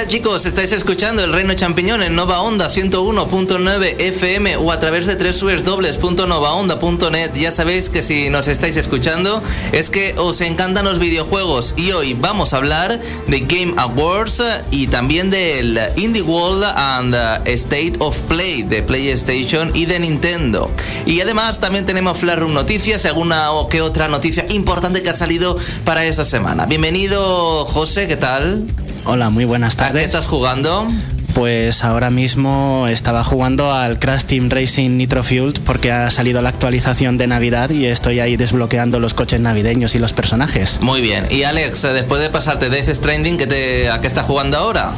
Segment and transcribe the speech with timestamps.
[0.00, 0.46] ¿Qué tal chicos?
[0.46, 7.32] Estáis escuchando El Reino Champiñón en Nova Onda 101.9 FM o a través de www.novaonda.net.
[7.34, 9.42] Ya sabéis que si nos estáis escuchando
[9.72, 14.86] es que os encantan los videojuegos y hoy vamos a hablar de Game Awards y
[14.86, 17.14] también del Indie World and
[17.46, 20.70] State of Play de PlayStation y de Nintendo.
[21.04, 25.16] Y además también tenemos Flash Room Noticias, alguna o que otra noticia importante que ha
[25.16, 26.64] salido para esta semana.
[26.64, 28.64] Bienvenido José, ¿qué tal?
[29.04, 29.94] Hola, muy buenas tardes.
[29.94, 30.86] ¿A qué estás jugando?
[31.34, 36.50] Pues ahora mismo estaba jugando al Crash Team Racing Nitro Fueled porque ha salido la
[36.50, 40.80] actualización de Navidad y estoy ahí desbloqueando los coches navideños y los personajes.
[40.82, 41.26] Muy bien.
[41.30, 44.92] Y Alex, después de pasarte Death Stranding, ¿qué te, ¿a qué estás jugando ahora?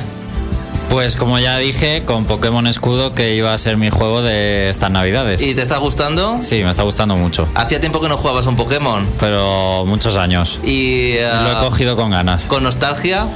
[0.91, 4.91] Pues como ya dije, con Pokémon Escudo que iba a ser mi juego de estas
[4.91, 5.41] navidades.
[5.41, 6.39] ¿Y te está gustando?
[6.43, 7.49] Sí, me está gustando mucho.
[7.55, 9.07] Hacía tiempo que no jugabas un Pokémon.
[9.19, 10.59] Pero muchos años.
[10.65, 11.15] Y...
[11.15, 12.45] Lo he cogido con ganas.
[12.45, 13.27] ¿Con nostalgia?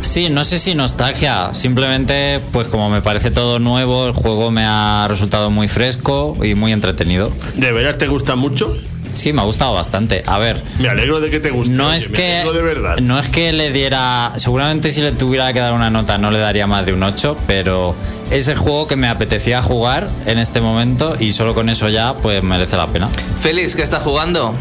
[0.00, 4.64] Sí, no sé si nostalgia, simplemente pues como me parece todo nuevo, el juego me
[4.64, 7.32] ha resultado muy fresco y muy entretenido.
[7.54, 8.76] ¿De veras te gusta mucho?
[9.12, 10.22] Sí, me ha gustado bastante.
[10.26, 10.62] A ver.
[10.78, 11.72] Me alegro de que te guste.
[11.72, 12.44] No es que.
[12.44, 12.98] De verdad.
[12.98, 14.32] No es que le diera.
[14.36, 17.36] Seguramente si le tuviera que dar una nota no le daría más de un 8,
[17.46, 17.94] pero
[18.30, 22.14] es el juego que me apetecía jugar en este momento y solo con eso ya
[22.14, 23.08] pues merece la pena.
[23.40, 24.54] Félix, ¿qué está jugando?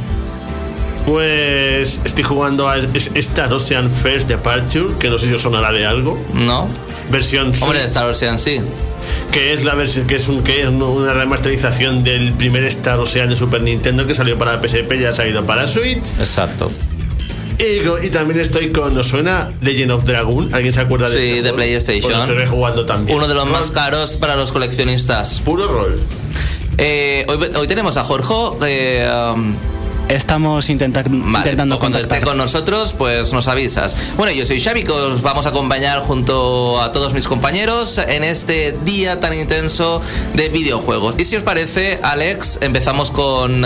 [1.06, 5.86] Pues estoy jugando a Star Ocean First Departure, que no sé si os sonará de
[5.86, 6.22] algo.
[6.34, 6.70] No.
[7.10, 8.62] Versión Hombre, Star Ocean sí.
[9.32, 13.30] Que es la versión que es un que es una remasterización del primer Star Ocean
[13.30, 16.09] de Super Nintendo que salió para PSP, ya ha salido para Switch.
[16.20, 16.72] Exacto.
[17.59, 20.54] Y, y, también estoy con, ¿nos suena Legend of Dragon?
[20.54, 22.12] ¿Alguien se acuerda de Sí, este de PlayStation.
[22.26, 23.18] Pues estoy jugando también.
[23.18, 25.42] Uno de los más caros para los coleccionistas.
[25.42, 26.00] Puro rol.
[26.78, 28.34] Eh, hoy, hoy, tenemos a Jorge.
[28.66, 29.56] Eh, um,
[30.09, 32.18] Estamos intenta vale, intentando cuando contactar.
[32.18, 33.96] esté con nosotros, pues nos avisas.
[34.18, 38.24] Bueno, yo soy Xavi, que os vamos a acompañar junto a todos mis compañeros en
[38.24, 40.02] este día tan intenso
[40.34, 41.14] de videojuegos.
[41.20, 43.62] Y si os parece, Alex, empezamos con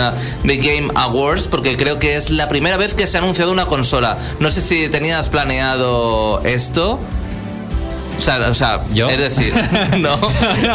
[0.46, 3.64] The Game Awards, porque creo que es la primera vez que se ha anunciado una
[3.64, 4.18] consola.
[4.38, 7.00] No sé si tenías planeado esto.
[8.18, 9.08] O sea, o sea ¿Yo?
[9.08, 9.54] es decir,
[9.98, 10.18] no.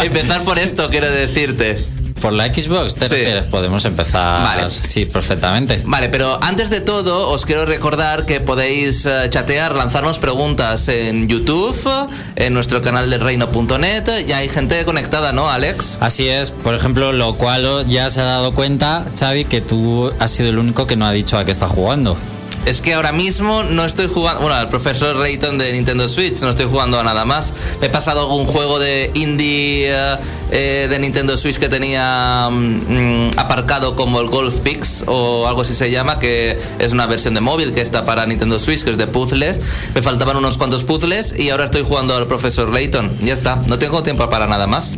[0.02, 1.86] Empezar por esto, quiero decirte.
[2.22, 3.14] ¿Por la Xbox te Sí.
[3.16, 3.46] refieres?
[3.46, 4.44] Podemos empezar.
[4.44, 4.68] Vale.
[4.72, 5.82] Sí, perfectamente.
[5.86, 11.28] Vale, pero antes de todo os quiero recordar que podéis eh, chatear, lanzarnos preguntas en
[11.28, 11.78] YouTube,
[12.36, 14.26] en nuestro canal de reino.net.
[14.28, 15.98] Ya hay gente conectada, ¿no, Alex?
[16.00, 20.32] Así es, por ejemplo, lo cual ya se ha dado cuenta, Xavi, que tú has
[20.32, 22.18] sido el único que no ha dicho a qué está jugando.
[22.66, 26.50] Es que ahora mismo no estoy jugando, bueno, al profesor Rayton de Nintendo Switch, no
[26.50, 27.54] estoy jugando a nada más.
[27.80, 30.18] Me he pasado algún juego de indie eh,
[30.52, 35.74] eh, de Nintendo Switch que tenía mm, aparcado como el Golf Pix o algo así
[35.74, 38.98] se llama, que es una versión de móvil que está para Nintendo Switch, que es
[38.98, 39.60] de puzzles.
[39.96, 43.20] Me faltaban unos cuantos puzzles y ahora estoy jugando al profesor Layton.
[43.22, 44.98] Ya está, no tengo tiempo para nada más.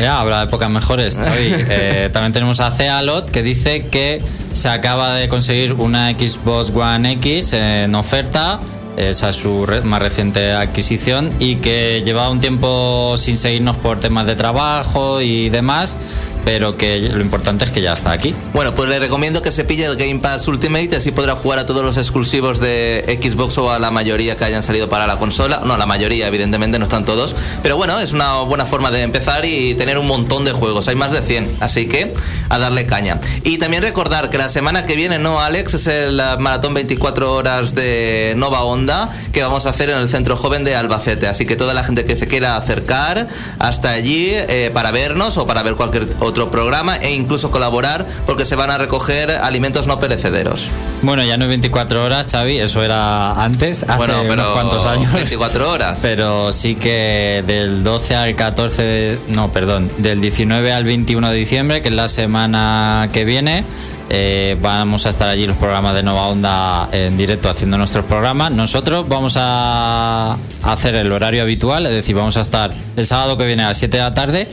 [0.00, 1.52] Ya, habrá épocas mejores, Xavi.
[1.52, 7.12] Eh, también tenemos a Cealot que dice que se acaba de conseguir una Xbox One
[7.12, 8.60] X en oferta.
[8.96, 13.98] Esa es su re- más reciente adquisición y que lleva un tiempo sin seguirnos por
[13.98, 15.96] temas de trabajo y demás,
[16.44, 18.34] pero que lo importante es que ya está aquí.
[18.52, 21.66] Bueno, pues le recomiendo que se pille el Game Pass Ultimate así podrá jugar a
[21.66, 25.62] todos los exclusivos de Xbox o a la mayoría que hayan salido para la consola.
[25.64, 27.34] No, la mayoría, evidentemente, no están todos.
[27.62, 30.88] Pero bueno, es una buena forma de empezar y tener un montón de juegos.
[30.88, 32.12] Hay más de 100, así que
[32.48, 33.20] a darle caña.
[33.42, 35.74] Y también recordar que la semana que viene, ¿no, Alex?
[35.74, 40.08] Es el uh, maratón 24 horas de Nova Onda que vamos a hacer en el
[40.08, 41.26] Centro Joven de Albacete.
[41.26, 45.46] Así que toda la gente que se quiera acercar hasta allí eh, para vernos o
[45.46, 49.98] para ver cualquier otro programa e incluso colaborar porque se van a recoger alimentos no
[50.00, 50.66] perecederos.
[51.02, 54.84] Bueno, ya no es 24 horas, Xavi, eso era antes, hace bueno, unos pero cuantos
[54.86, 55.12] años.
[55.12, 55.98] 24 horas.
[56.02, 61.36] Pero sí que del 12 al 14, de- no, perdón, del 19 al 21 de
[61.36, 63.64] diciembre, que es la semana que viene,
[64.10, 68.50] eh, vamos a estar allí los programas de Nova Onda en directo haciendo nuestros programas.
[68.50, 73.44] Nosotros vamos a hacer el horario habitual, es decir, vamos a estar el sábado que
[73.44, 74.48] viene a las 7 de la tarde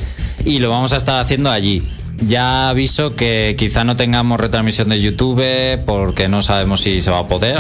[0.46, 1.84] y lo vamos a estar haciendo allí.
[2.26, 5.44] Ya aviso que quizá no tengamos retransmisión de YouTube
[5.86, 7.58] porque no sabemos si se va a poder.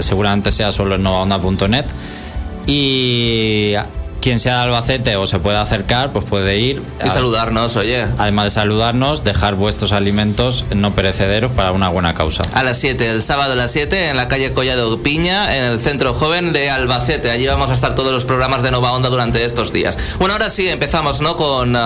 [0.00, 1.86] Seguramente sea solo en novaonda.net.
[2.66, 3.74] Y
[4.26, 6.82] quien sea de Albacete o se pueda acercar, pues puede ir.
[7.04, 8.08] Y saludarnos, oye.
[8.18, 12.42] Además de saludarnos, dejar vuestros alimentos no perecederos para una buena causa.
[12.52, 15.80] A las 7, el sábado a las 7, en la calle Collado Piña, en el
[15.80, 17.30] Centro Joven de Albacete.
[17.30, 19.96] Allí vamos a estar todos los programas de Nova Onda durante estos días.
[20.18, 21.36] Bueno, ahora sí, empezamos, ¿no?
[21.36, 21.76] Con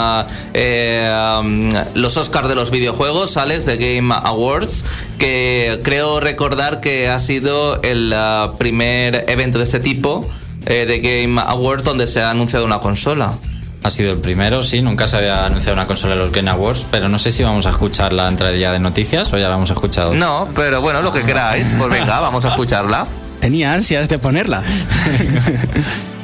[0.55, 4.83] eh, um, los Oscars de los videojuegos, Alex, de Game Awards,
[5.19, 10.27] que creo recordar que ha sido el ah, primer evento de este tipo
[10.67, 13.35] eh, de Game Awards donde se ha anunciado una consola.
[13.83, 16.85] Ha sido el primero, sí, nunca se había anunciado una consola de los Game Awards,
[16.91, 19.71] pero no sé si vamos a escuchar la entradilla de noticias o ya la hemos
[19.71, 20.13] escuchado.
[20.13, 23.07] No, pero bueno, lo que queráis, pues venga, vamos a escucharla.
[23.41, 24.63] Tenía ansias de ponerla.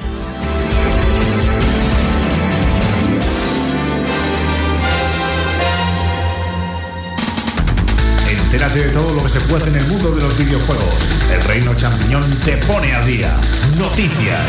[8.76, 10.94] Entérate de todo lo que se puede en el mundo de los videojuegos.
[11.32, 13.40] El Reino Champiñón te pone al día.
[13.78, 14.42] Noticias.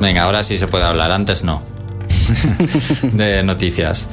[0.00, 1.60] Venga, ahora sí se puede hablar, antes no.
[3.02, 4.08] de noticias.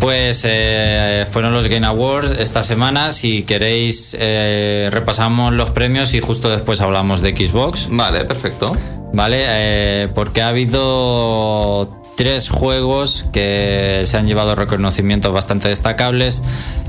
[0.00, 3.12] Pues eh, fueron los Game Awards esta semana.
[3.12, 7.86] Si queréis, eh, repasamos los premios y justo después hablamos de Xbox.
[7.90, 8.76] Vale, perfecto.
[9.12, 16.42] Vale, eh, porque ha habido tres juegos que se han llevado reconocimientos bastante destacables.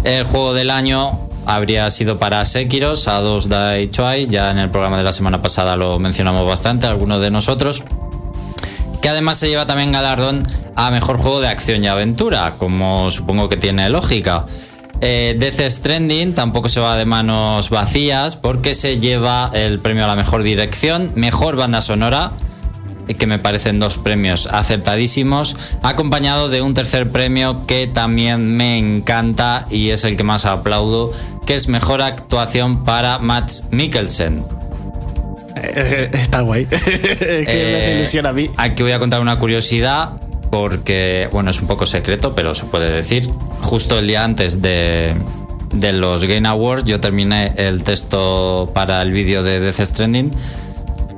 [0.03, 4.27] El juego del año habría sido para Sekiro, a dos Die Twice.
[4.27, 7.83] Ya en el programa de la semana pasada lo mencionamos bastante, algunos de nosotros
[9.05, 10.41] que además se lleva también galardón
[10.75, 14.47] a mejor juego de acción y aventura, como supongo que tiene lógica.
[14.99, 20.07] Eh, Death Stranding tampoco se va de manos vacías porque se lleva el premio a
[20.07, 22.31] la mejor dirección, mejor banda sonora,
[23.13, 29.65] que me parecen dos premios acertadísimos, acompañado de un tercer premio que también me encanta
[29.69, 31.13] y es el que más aplaudo,
[31.45, 34.43] que es mejor actuación para Matt Mikkelsen.
[35.61, 36.65] Eh, Está guay.
[36.65, 38.49] que me Eh, ilusiona a mí.
[38.57, 40.11] Aquí voy a contar una curiosidad
[40.51, 43.29] porque, bueno, es un poco secreto, pero se puede decir.
[43.61, 45.13] Justo el día antes de,
[45.73, 50.31] de los Game Awards yo terminé el texto para el vídeo de Death Stranding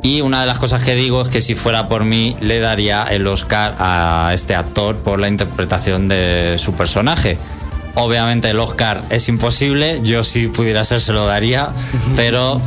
[0.02, 3.04] y una de las cosas que digo es que si fuera por mí le daría
[3.04, 7.38] el Oscar a este actor por la interpretación de su personaje.
[7.96, 11.70] Obviamente el Oscar es imposible, yo si pudiera ser se lo daría,
[12.16, 12.62] pero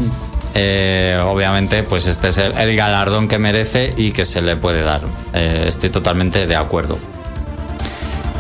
[0.54, 4.83] eh, obviamente pues este es el, el galardón que merece y que se le puede
[4.83, 5.02] dar.
[5.33, 6.99] Eh, estoy totalmente de acuerdo.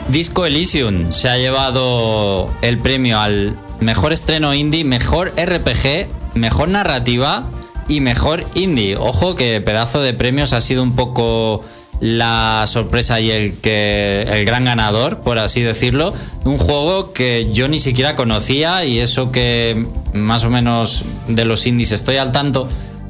[0.08, 7.44] Disco Elysium se ha llevado el premio al mejor estreno indie, mejor RPG, mejor narrativa
[7.90, 8.96] y mejor indie.
[8.96, 11.62] Ojo que pedazo de premios ha sido un poco
[12.00, 17.68] la sorpresa y el que el gran ganador, por así decirlo, un juego que yo
[17.68, 22.68] ni siquiera conocía y eso que más o menos de los indies estoy al tanto,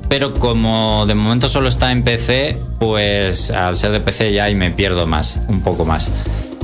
[0.08, 4.56] pero como de momento solo está en PC, pues al ser de PC ya y
[4.56, 6.10] me pierdo más, un poco más.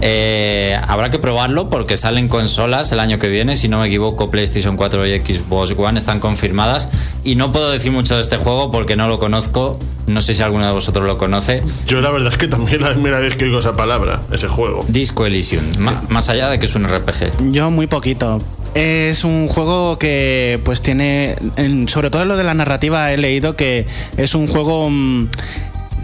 [0.02, 4.30] Eh, habrá que probarlo porque salen consolas el año que viene, si no me equivoco,
[4.30, 6.88] PlayStation 4 y Xbox One están confirmadas.
[7.24, 9.78] Y no puedo decir mucho de este juego porque no lo conozco.
[10.06, 11.62] No sé si alguno de vosotros lo conoce.
[11.86, 14.84] Yo la verdad es que también la primera vez que oigo esa palabra, ese juego.
[14.86, 15.64] Disco Elysium,
[16.08, 17.50] más allá de que es un RPG.
[17.50, 18.40] Yo muy poquito.
[18.74, 23.16] Es un juego que pues tiene, en- sobre todo en lo de la narrativa he
[23.16, 23.86] leído que
[24.18, 24.90] es un juego...
[24.90, 25.28] mm,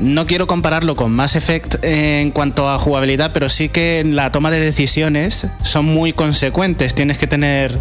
[0.01, 4.33] no quiero compararlo con Mass Effect en cuanto a jugabilidad, pero sí que en la
[4.33, 6.95] toma de decisiones son muy consecuentes.
[6.95, 7.79] Tienes que tener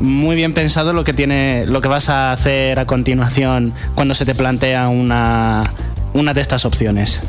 [0.00, 4.24] muy bien pensado lo que tiene, lo que vas a hacer a continuación cuando se
[4.24, 5.62] te plantea una,
[6.12, 7.20] una de estas opciones.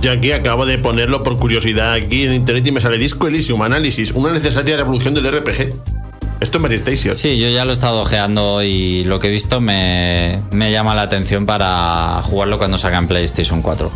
[0.00, 3.62] Yo aquí acabo de ponerlo por curiosidad aquí en internet y me sale Disco Elysium
[3.62, 5.91] Análisis, una necesaria revolución del RPG.
[6.42, 7.14] Esto es Mary Station.
[7.14, 10.92] Sí, yo ya lo he estado ojeando y lo que he visto me, me llama
[10.92, 13.92] la atención para jugarlo cuando salga en PlayStation 4.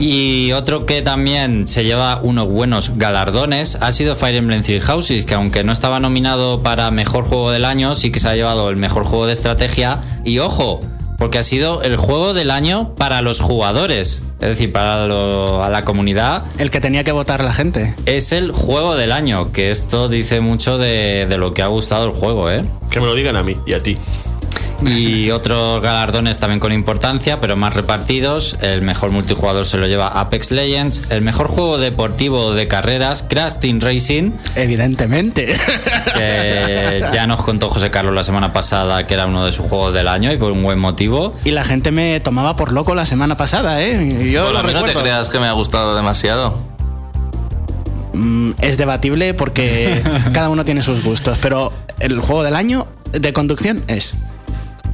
[0.00, 5.24] Y otro que también se lleva unos buenos galardones ha sido Fire Emblem Three Houses,
[5.24, 8.68] que aunque no estaba nominado para mejor juego del año, sí que se ha llevado
[8.68, 10.00] el mejor juego de estrategia.
[10.24, 10.80] Y ojo,
[11.20, 15.68] porque ha sido el juego del año para los jugadores, es decir, para lo- a
[15.68, 17.94] la comunidad El que tenía que votar la gente.
[18.06, 22.06] es el juego del año, que esto dice mucho de, de lo que ha gustado
[22.06, 22.64] el juego, ¿eh?
[22.90, 23.96] Que me lo digan a mí y a ti.
[24.86, 28.56] Y otros galardones también con importancia, pero más repartidos.
[28.60, 31.02] El mejor multijugador se lo lleva Apex Legends.
[31.10, 35.46] El mejor juego deportivo de carreras, Crash Team Racing, Evidentemente.
[36.14, 39.94] que ya nos contó José Carlos la semana pasada que era uno de sus juegos
[39.94, 41.32] del año y por un buen motivo.
[41.44, 44.30] Y la gente me tomaba por loco la semana pasada, ¿eh?
[44.30, 46.58] Yo Bueno, lo mí no te creas que me ha gustado demasiado.
[48.12, 53.32] Mm, es debatible porque cada uno tiene sus gustos, pero el juego del año de
[53.32, 54.14] conducción es.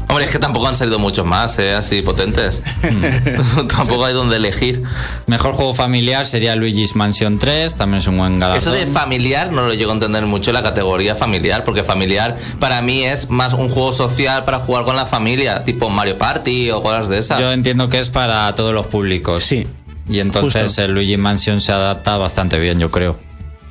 [0.09, 1.75] Hombre, es que tampoco han salido muchos más, ¿eh?
[1.75, 2.63] Así potentes.
[3.69, 4.83] tampoco hay donde elegir.
[5.27, 8.59] Mejor juego familiar sería Luigi's Mansion 3, también es un buen galardón.
[8.59, 12.83] Eso de familiar no lo llego a entender mucho la categoría familiar, porque familiar para
[12.83, 16.83] mí es más un juego social para jugar con la familia, tipo Mario Party o
[16.83, 17.41] cosas de esas.
[17.41, 19.43] Yo entiendo que es para todos los públicos.
[19.43, 19.67] Sí.
[20.09, 20.83] Y entonces Justo.
[20.83, 23.26] el Luigi Mansion se adapta bastante bien, yo creo.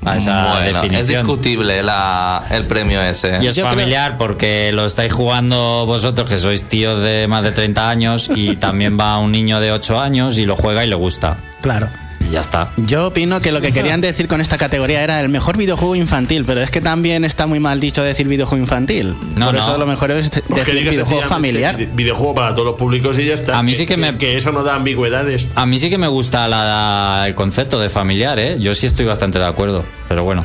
[0.05, 1.01] A esa Bueno, definición.
[1.01, 3.39] es discutible la- el premio ese.
[3.41, 7.43] Y es Yo creo- familiar porque lo estáis jugando vosotros, que sois tíos de más
[7.43, 10.87] de 30 años, y también va un niño de 8 años y lo juega y
[10.87, 11.37] le gusta.
[11.61, 11.87] Claro.
[12.27, 12.69] Y ya está.
[12.77, 16.43] Yo opino que lo que querían decir con esta categoría era el mejor videojuego infantil,
[16.45, 19.15] pero es que también está muy mal dicho decir videojuego infantil.
[19.35, 19.59] No, Por no.
[19.59, 20.43] eso lo mejor es decir
[20.89, 21.77] videojuego familiar.
[21.93, 23.57] Videojuego para todos los públicos y ya está.
[23.57, 25.47] A mí sí que me- Que eso no da ambigüedades.
[25.55, 28.57] A mí sí que me gusta la- el concepto de familiar, ¿eh?
[28.59, 30.43] Yo sí estoy bastante de acuerdo, pero bueno.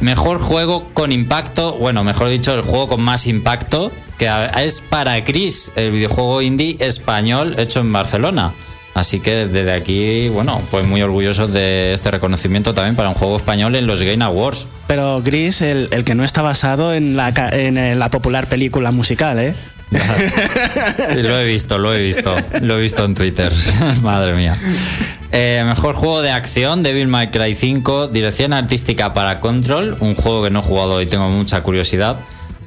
[0.00, 4.28] Mejor juego con impacto, bueno, mejor dicho, el juego con más impacto, que
[4.62, 8.52] es para Chris, el videojuego indie español hecho en Barcelona.
[8.96, 13.36] Así que desde aquí, bueno, pues muy orgullosos de este reconocimiento también para un juego
[13.36, 14.66] español en los Game Awards.
[14.86, 18.92] Pero Gris, el, el que no está basado en la, en eh, la popular película
[18.92, 19.54] musical, ¿eh?
[21.14, 22.34] Lo he visto, lo he visto.
[22.62, 23.52] Lo he visto en Twitter.
[24.02, 24.56] Madre mía.
[25.30, 28.08] Eh, mejor juego de acción, Devil May Cry 5.
[28.08, 32.16] Dirección artística para Control, un juego que no he jugado y tengo mucha curiosidad.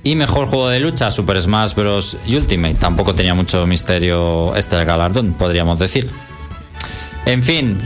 [0.04, 2.18] Y mejor juego de lucha, Super Smash Bros.
[2.28, 2.76] Ultimate.
[2.76, 6.10] Tampoco tenía mucho misterio este galardón, podríamos decir.
[7.26, 7.78] En fin,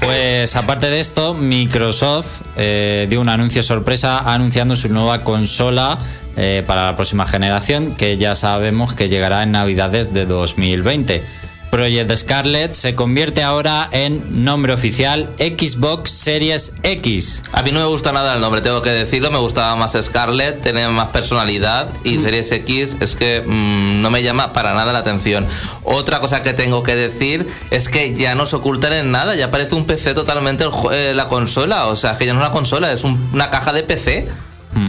[0.00, 5.98] pues aparte de esto, Microsoft eh, dio un anuncio sorpresa anunciando su nueva consola
[6.36, 11.24] eh, para la próxima generación, que ya sabemos que llegará en Navidades de 2020.
[11.70, 17.42] Project Scarlet se convierte ahora en nombre oficial Xbox Series X.
[17.52, 19.30] A mí no me gusta nada el nombre, tengo que decirlo.
[19.30, 21.88] Me gustaba más Scarlett, tenía más personalidad.
[22.04, 25.46] Y Series X es que mm, no me llama para nada la atención.
[25.84, 29.34] Otra cosa que tengo que decir es que ya no se ocultan en nada.
[29.34, 31.86] Ya parece un PC totalmente el eh, la consola.
[31.88, 34.28] O sea, que ya no es una consola, es un- una caja de PC.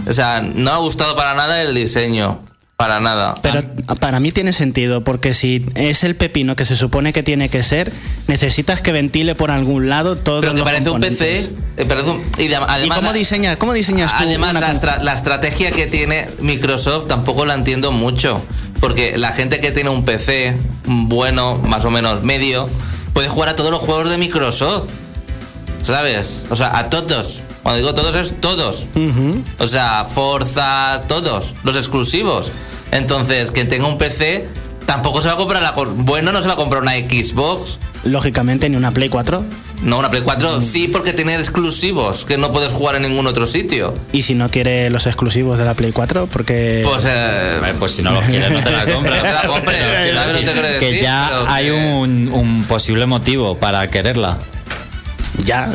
[0.07, 2.41] O sea, no me ha gustado para nada el diseño.
[2.77, 3.33] Para nada.
[3.41, 3.63] Pero
[3.99, 7.63] para mí tiene sentido, porque si es el pepino que se supone que tiene que
[7.63, 7.91] ser,
[8.27, 10.41] necesitas que ventile por algún lado todo.
[10.41, 11.37] Pero que parece un PC.
[11.77, 14.75] eh, un- y de- ¿Y además, cómo diseñas, cómo diseñas tú Además, una la, con-
[14.75, 18.43] estra- la estrategia que tiene Microsoft tampoco la entiendo mucho.
[18.79, 20.55] Porque la gente que tiene un PC
[20.85, 22.69] bueno, más o menos medio,
[23.13, 24.87] puede jugar a todos los juegos de Microsoft.
[25.81, 26.45] ¿Sabes?
[26.51, 27.41] O sea, a todos.
[27.67, 28.85] Cuando digo todos es todos.
[29.59, 31.53] O sea, Forza, todos.
[31.65, 32.49] Los exclusivos.
[32.91, 34.47] Entonces, quien tenga un PC
[34.85, 35.73] tampoco se va a comprar la...
[35.73, 37.77] Bueno, no se va a comprar una Xbox.
[38.05, 39.43] Lógicamente, ni una Play 4.
[39.81, 43.45] No, una Play 4 sí porque tiene exclusivos que no puedes jugar en ningún otro
[43.45, 43.93] sitio.
[44.13, 46.83] Y si no quiere los exclusivos de la Play 4, porque.
[46.85, 49.17] Pues, eh, pues si no los quieres, no te la compras.
[49.17, 54.37] No te la compres, Quiero ¿sabes lo que ya hay un posible motivo para quererla.
[55.43, 55.69] Ya.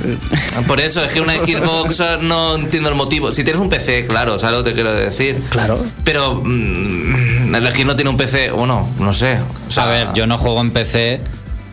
[0.66, 3.32] Por eso es que una Xbox no entiendo el motivo.
[3.32, 5.42] Si tienes un PC, claro, ¿sabes lo que te quiero decir?
[5.50, 5.78] Claro.
[6.04, 9.38] Pero mm, el que no tiene un PC, bueno, no sé.
[9.68, 11.20] O sea, a ver, yo no juego en PC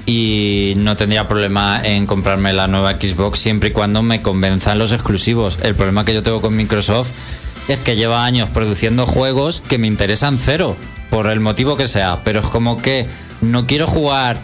[0.05, 4.91] y no tendría problema en comprarme la nueva Xbox siempre y cuando me convenzan los
[4.91, 5.57] exclusivos.
[5.62, 7.09] El problema que yo tengo con Microsoft
[7.67, 10.75] es que lleva años produciendo juegos que me interesan cero,
[11.12, 13.07] por el motivo que sea, pero es como que
[13.41, 14.38] no quiero jugar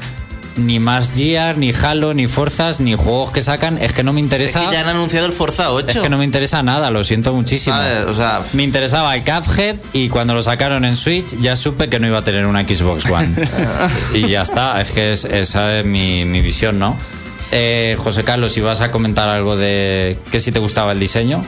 [0.57, 4.19] ni más Gear, ni Halo, ni Forzas, ni juegos que sacan, es que no me
[4.21, 4.59] es interesa.
[4.61, 5.87] que ya han anunciado el Forza 8.
[5.91, 7.75] Es que no me interesa nada, lo siento muchísimo.
[7.75, 8.05] ¿Sabes?
[8.05, 11.99] O sea, Me interesaba el Cuphead y cuando lo sacaron en Switch ya supe que
[11.99, 13.35] no iba a tener una Xbox One.
[14.13, 16.97] y ya está, es que es- esa es mi, mi visión, ¿no?
[17.51, 21.43] Eh, José Carlos, si vas a comentar algo de que si te gustaba el diseño.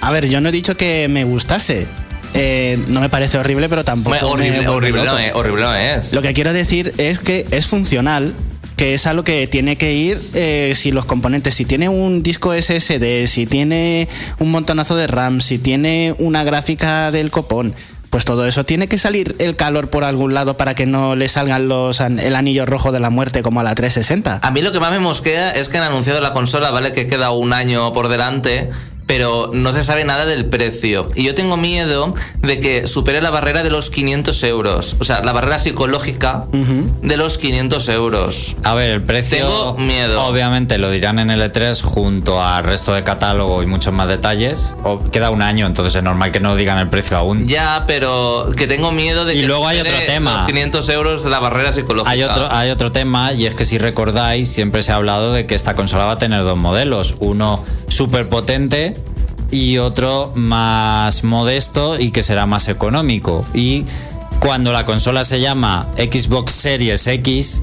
[0.00, 1.86] A ver, yo no he dicho que me gustase.
[2.34, 4.16] Eh, no me parece horrible, pero tampoco.
[4.26, 6.12] hombre, me horrible, horrible, no es, horrible no es.
[6.12, 8.34] Lo que quiero decir es que es funcional,
[8.76, 12.22] que es a lo que tiene que ir eh, si los componentes, si tiene un
[12.24, 14.08] disco SSD, si tiene
[14.40, 17.72] un montonazo de RAM, si tiene una gráfica del copón.
[18.10, 21.28] Pues todo eso tiene que salir el calor por algún lado para que no le
[21.28, 24.38] salgan los an- el anillo rojo de la muerte como a la 360.
[24.40, 27.08] A mí lo que más me mosquea es que han anunciado la consola, vale que
[27.08, 28.70] queda un año por delante,
[29.06, 31.08] pero no se sabe nada del precio.
[31.14, 34.96] Y yo tengo miedo de que supere la barrera de los 500 euros.
[34.98, 36.44] O sea, la barrera psicológica
[37.02, 38.56] de los 500 euros.
[38.62, 39.38] A ver, el precio.
[39.38, 40.24] Tengo miedo.
[40.24, 44.72] Obviamente lo dirán en el E3 junto al resto de catálogo y muchos más detalles.
[44.84, 47.46] O queda un año, entonces es normal que no digan el precio aún.
[47.46, 50.36] Ya, pero que tengo miedo de Y que luego hay supere otro tema.
[50.38, 52.10] los 500 euros de la barrera psicológica.
[52.10, 55.46] Hay otro, hay otro tema y es que si recordáis, siempre se ha hablado de
[55.46, 57.14] que esta consola va a tener dos modelos.
[57.20, 58.96] Uno súper potente
[59.50, 63.44] y otro más modesto y que será más económico.
[63.54, 63.84] Y
[64.40, 67.62] cuando la consola se llama Xbox Series X,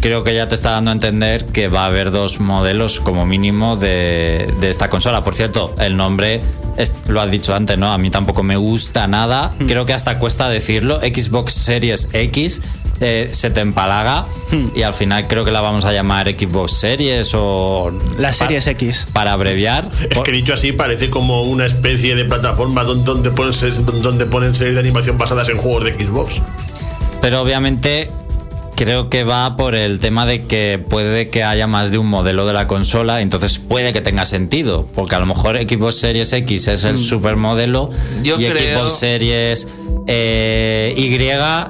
[0.00, 3.26] creo que ya te está dando a entender que va a haber dos modelos como
[3.26, 5.24] mínimo de, de esta consola.
[5.24, 6.40] Por cierto, el nombre
[6.76, 7.92] es- lo has dicho antes, ¿no?
[7.92, 9.52] A mí tampoco me gusta nada.
[9.66, 11.00] Creo que hasta cuesta decirlo.
[11.00, 12.60] Xbox Series X
[13.00, 14.68] eh, se te empalaga Hmm.
[14.74, 17.90] y al final creo que la vamos a llamar Xbox Series o...
[18.18, 19.06] La Series X.
[19.12, 19.88] Para abreviar.
[20.10, 24.26] Es que dicho así parece como una especie de plataforma don- donde ponen, series- donde
[24.26, 26.40] ponen series de animación basadas en juegos de Xbox.
[27.20, 28.10] Pero obviamente
[28.76, 32.44] creo que va por el tema de que puede que haya más de un modelo
[32.46, 36.68] de la consola, entonces puede que tenga sentido, porque a lo mejor Xbox Series X
[36.68, 38.22] es el supermodelo Mm.
[38.24, 39.68] Yo y creo- Xbox Series
[40.06, 41.16] eh, Y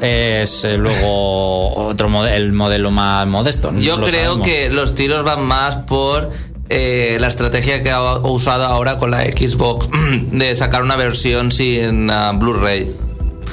[0.04, 3.72] es eh, luego otro el modelo más modesto.
[3.72, 4.46] Yo creo sabemos.
[4.46, 6.30] que los tiros van más por
[6.68, 9.88] eh, la estrategia que ha usado ahora con la Xbox
[10.32, 12.90] de sacar una versión sin ah, Blu-ray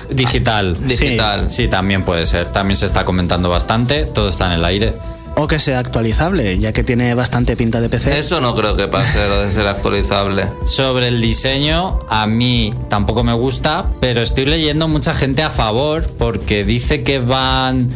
[0.10, 0.78] digital.
[0.88, 1.50] digital.
[1.50, 2.52] Sí, también puede ser.
[2.52, 4.06] También se está comentando bastante.
[4.06, 4.94] Todo está en el aire.
[5.36, 8.20] O que sea actualizable, ya que tiene bastante pinta de PC.
[8.20, 10.46] Eso no creo que pase, lo de ser actualizable.
[10.66, 16.08] Sobre el diseño, a mí tampoco me gusta, pero estoy leyendo mucha gente a favor
[16.18, 17.90] porque dice que van.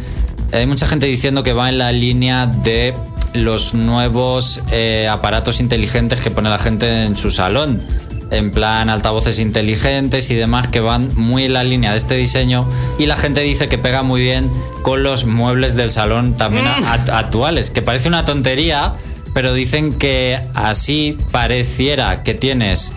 [0.51, 2.93] Hay mucha gente diciendo que va en la línea de
[3.35, 7.81] los nuevos eh, aparatos inteligentes que pone la gente en su salón.
[8.31, 12.67] En plan, altavoces inteligentes y demás que van muy en la línea de este diseño.
[12.97, 14.49] Y la gente dice que pega muy bien
[14.81, 17.69] con los muebles del salón también act- actuales.
[17.69, 18.93] Que parece una tontería,
[19.33, 22.93] pero dicen que así pareciera que tienes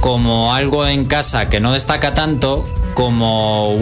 [0.00, 3.76] como algo en casa que no destaca tanto como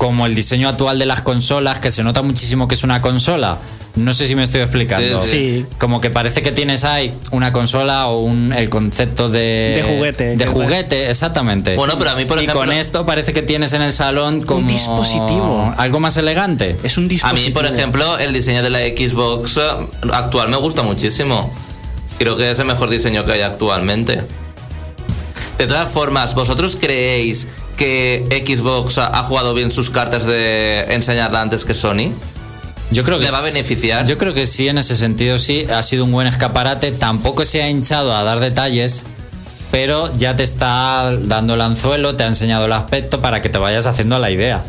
[0.00, 3.58] como el diseño actual de las consolas que se nota muchísimo que es una consola
[3.96, 5.66] no sé si me estoy explicando Sí, sí.
[5.76, 10.36] como que parece que tienes ahí una consola o un, el concepto de De juguete.
[10.36, 13.74] de juguete exactamente Bueno, pero a mí, por y ejemplo- con esto parece que tienes
[13.74, 15.74] en el salón como dispositivo.
[15.76, 17.46] algo más elegante Es un A dispositivo.
[17.48, 19.60] mí, por ejemplo, el diseño de la Xbox eh,
[20.12, 21.52] actual me gusta muchísimo.
[22.18, 24.22] Creo que es el mejor diseño que hay actualmente.
[25.58, 27.46] De todas formas, ¿vosotros creéis
[27.80, 32.12] que Xbox ha jugado bien sus cartas de enseñarla antes que Sony?
[32.90, 34.04] Yo creo que ¿Le va a beneficiar?
[34.04, 35.66] Yo creo que sí, en ese sentido sí.
[35.72, 36.92] Ha sido un buen escaparate.
[36.92, 39.04] Tampoco se ha hinchado a dar detalles,
[39.70, 43.56] pero ya te está dando el anzuelo, te ha enseñado el aspecto para que te
[43.56, 44.62] vayas haciendo la idea.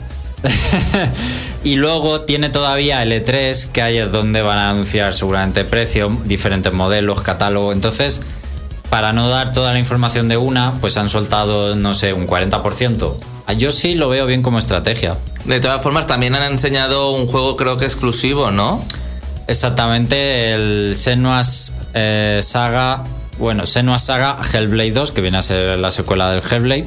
[1.66, 6.18] y luego tiene todavía el E3, que ahí es donde van a anunciar seguramente precio,
[6.24, 7.74] diferentes modelos, catálogo.
[7.74, 8.22] Entonces,
[8.92, 13.14] para no dar toda la información de una, pues han soltado, no sé, un 40%.
[13.58, 15.16] Yo sí lo veo bien como estrategia.
[15.46, 18.84] De todas formas, también han enseñado un juego creo que exclusivo, ¿no?
[19.48, 23.06] Exactamente, el Senua's eh, Saga,
[23.40, 26.86] bueno, Senua's Saga Hellblade 2, que viene a ser la secuela del Hellblade,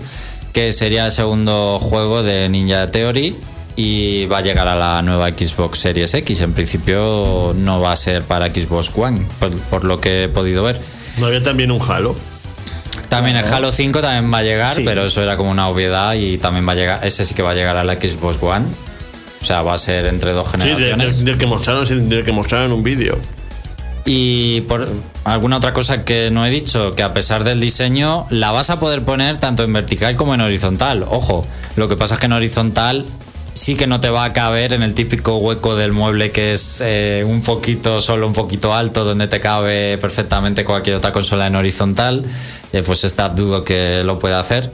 [0.52, 3.34] que sería el segundo juego de Ninja Theory
[3.76, 6.42] y va a llegar a la nueva Xbox Series X.
[6.42, 10.62] En principio no va a ser para Xbox One, por, por lo que he podido
[10.62, 10.78] ver.
[11.18, 12.16] ¿No había también un Halo?
[13.08, 14.82] También el Halo 5 también va a llegar, Sí.
[14.84, 17.52] pero eso era como una obviedad y también va a llegar, ese sí que va
[17.52, 18.66] a llegar a la Xbox One.
[19.40, 21.18] O sea, va a ser entre dos Sí, de- generaciones.
[21.18, 23.18] de- del que mostraron, del que mostraron un vídeo.
[24.06, 24.86] Y por
[25.24, 28.78] alguna otra cosa que no he dicho, que a pesar del diseño, la vas a
[28.80, 31.04] poder poner tanto en vertical como en horizontal.
[31.08, 31.46] Ojo,
[31.76, 33.06] lo que pasa es que en horizontal
[33.54, 36.82] sí que no te va a caber en el típico hueco del mueble que es
[36.84, 41.56] eh, un poquito, solo un poquito alto, donde te cabe perfectamente cualquier otra consola en
[41.56, 42.24] horizontal.
[42.72, 44.70] Eh, pues esta dudo que lo pueda hacer.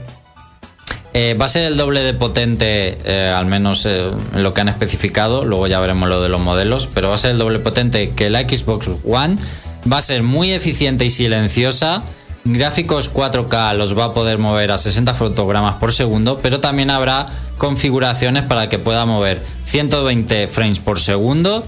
[1.12, 4.68] Eh, va a ser el doble de potente, eh, al menos en lo que han
[4.68, 8.10] especificado, luego ya veremos lo de los modelos, pero va a ser el doble potente
[8.10, 9.36] que la Xbox One,
[9.90, 12.04] va a ser muy eficiente y silenciosa,
[12.44, 17.26] gráficos 4K los va a poder mover a 60 fotogramas por segundo, pero también habrá
[17.58, 21.64] configuraciones para que pueda mover 120 frames por segundo,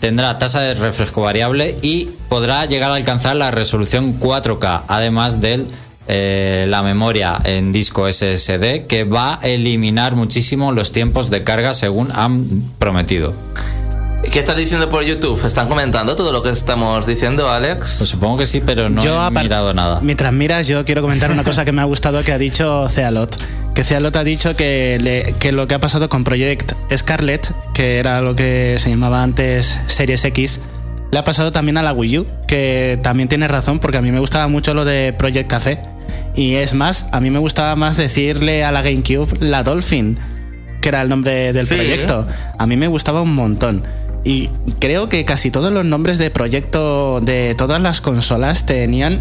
[0.00, 5.66] tendrá tasa de refresco variable y podrá llegar a alcanzar la resolución 4K, además del
[6.10, 11.74] eh, la memoria en disco SSD que va a eliminar muchísimo los tiempos de carga
[11.74, 13.34] según han prometido.
[14.32, 15.42] ¿Qué estás diciendo por YouTube?
[15.44, 17.96] ¿Están comentando todo lo que estamos diciendo, Alex?
[17.98, 20.00] Pues supongo que sí, pero no he apar- mirado nada.
[20.02, 23.36] Mientras miras, yo quiero comentar una cosa que me ha gustado que ha dicho Cealot.
[23.74, 27.98] Que Cealot ha dicho que, le- que lo que ha pasado con Project Scarlet, que
[27.98, 30.60] era lo que se llamaba antes Series X,
[31.10, 34.12] le ha pasado también a la Wii U, que también tiene razón, porque a mí
[34.12, 35.78] me gustaba mucho lo de Project Café.
[36.34, 40.18] Y es más, a mí me gustaba más decirle a la GameCube la Dolphin,
[40.82, 41.74] que era el nombre del Sí.
[41.76, 42.26] proyecto.
[42.58, 43.82] A mí me gustaba un montón.
[44.24, 49.20] Y creo que casi todos los nombres de proyecto de todas las consolas tenían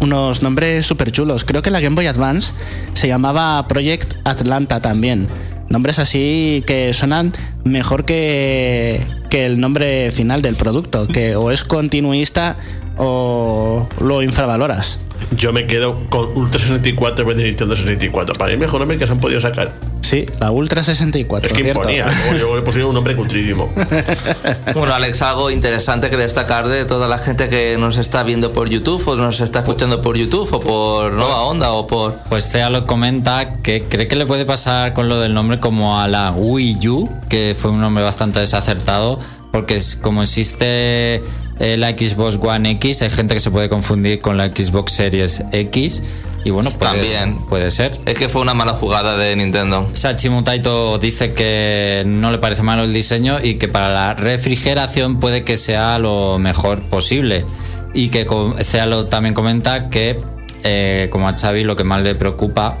[0.00, 1.44] unos nombres súper chulos.
[1.44, 2.54] Creo que la Game Boy Advance
[2.94, 5.28] se llamaba Project Atlanta también.
[5.68, 7.32] Nombres así que suenan
[7.64, 12.56] mejor que, que el nombre final del producto, que o es continuista
[13.02, 15.00] o lo infravaloras.
[15.32, 18.34] Yo me quedo con Ultra 64 en vez de Nintendo 64.
[18.34, 19.72] Para mí, mejor nombre que se han podido sacar.
[20.00, 21.80] Sí, la Ultra 64, Es que ¿cierto?
[21.80, 22.06] imponía.
[22.38, 23.68] Yo le puse un nombre cutridísimo.
[24.74, 28.68] Bueno, Alex, algo interesante que destacar de toda la gente que nos está viendo por
[28.68, 32.14] YouTube o nos está escuchando por YouTube o por Nova Onda o por...
[32.28, 35.98] Pues Thea lo comenta que cree que le puede pasar con lo del nombre como
[35.98, 39.18] a la Wii U, que fue un nombre bastante desacertado,
[39.52, 41.22] porque es, como existe
[41.60, 46.02] la Xbox One X, hay gente que se puede confundir con la Xbox Series X.
[46.44, 47.36] Y bueno, puede, También.
[47.48, 47.92] puede ser.
[48.06, 49.90] Es que fue una mala jugada de Nintendo.
[49.92, 55.20] Sachimu Taito dice que no le parece malo el diseño y que para la refrigeración
[55.20, 57.44] puede que sea lo mejor posible.
[57.92, 58.26] Y que
[58.62, 60.18] Cealo también comenta que,
[60.62, 62.78] eh, como a Xavi, lo que más le preocupa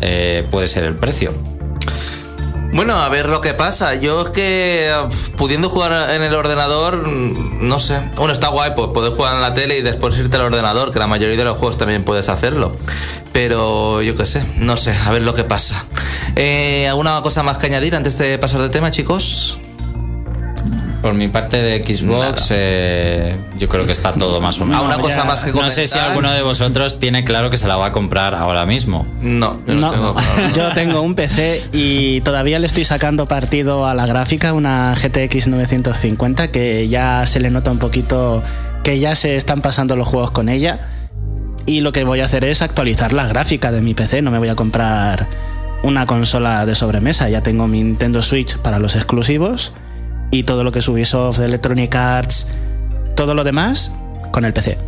[0.00, 1.34] eh, puede ser el precio.
[2.72, 3.94] Bueno, a ver lo que pasa.
[3.96, 4.90] Yo es que
[5.36, 8.00] pudiendo jugar en el ordenador, mm, no sé.
[8.16, 10.98] Bueno, está guay, pues poder jugar en la tele y después irte al ordenador, que
[10.98, 12.74] la mayoría de los juegos también puedes hacerlo.
[13.32, 15.84] Pero yo qué sé, no sé, a ver lo que pasa.
[16.34, 19.58] Eh, ¿Alguna cosa más que añadir antes de pasar de tema, chicos?
[21.02, 24.82] Por mi parte de Xbox, eh, yo creo que está todo más o menos.
[24.82, 27.66] ¿Alguna cosa ya- más que No sé si alguno de vosotros tiene claro que se
[27.66, 29.04] la va a comprar ahora mismo.
[29.20, 30.14] No, yo no, No, tengo
[30.54, 30.54] claro.
[30.54, 35.48] yo tengo un PC y todavía le estoy sacando partido a la gráfica, una GTX
[35.48, 38.42] 950 que ya se le nota un poquito
[38.84, 40.88] que ya se están pasando los juegos con ella.
[41.66, 44.38] Y lo que voy a hacer es actualizar la gráfica de mi PC, no me
[44.38, 45.26] voy a comprar
[45.82, 49.72] una consola de sobremesa, ya tengo mi Nintendo Switch para los exclusivos
[50.32, 52.48] y todo lo que es Ubisoft, Electronic Arts,
[53.14, 53.94] todo lo demás
[54.32, 54.78] con el PC.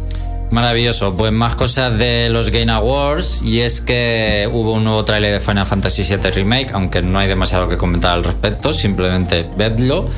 [0.50, 5.32] Maravilloso, pues más cosas de los Game Awards y es que hubo un nuevo tráiler
[5.32, 10.08] de Final Fantasy VII Remake, aunque no hay demasiado que comentar al respecto, simplemente vedlo.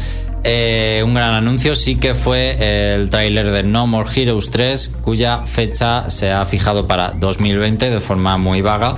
[0.44, 5.44] Eh, un gran anuncio sí que fue el tráiler de No More Heroes 3, cuya
[5.44, 8.96] fecha se ha fijado para 2020 de forma muy vaga.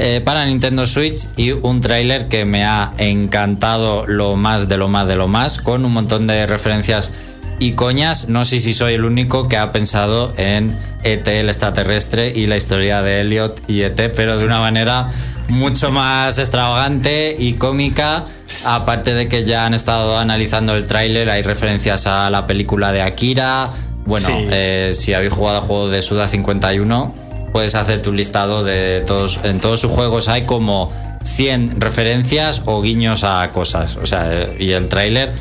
[0.00, 4.88] Eh, para Nintendo Switch y un tráiler que me ha encantado lo más de lo
[4.88, 7.12] más de lo más, con un montón de referencias
[7.58, 12.32] y coñas, no sé si soy el único que ha pensado en ET, el extraterrestre,
[12.34, 15.08] y la historia de Elliot y ET, pero de una manera
[15.48, 18.24] mucho más extravagante y cómica.
[18.64, 23.02] Aparte de que ya han estado analizando el tráiler, hay referencias a la película de
[23.02, 23.70] Akira.
[24.06, 24.32] Bueno, Sí.
[24.50, 27.14] eh, si habéis jugado a juegos de Suda 51,
[27.52, 29.40] puedes hacer tu listado de todos.
[29.44, 30.92] En todos sus juegos hay como
[31.24, 33.96] 100 referencias o guiños a cosas.
[33.96, 35.32] O sea, y el tráiler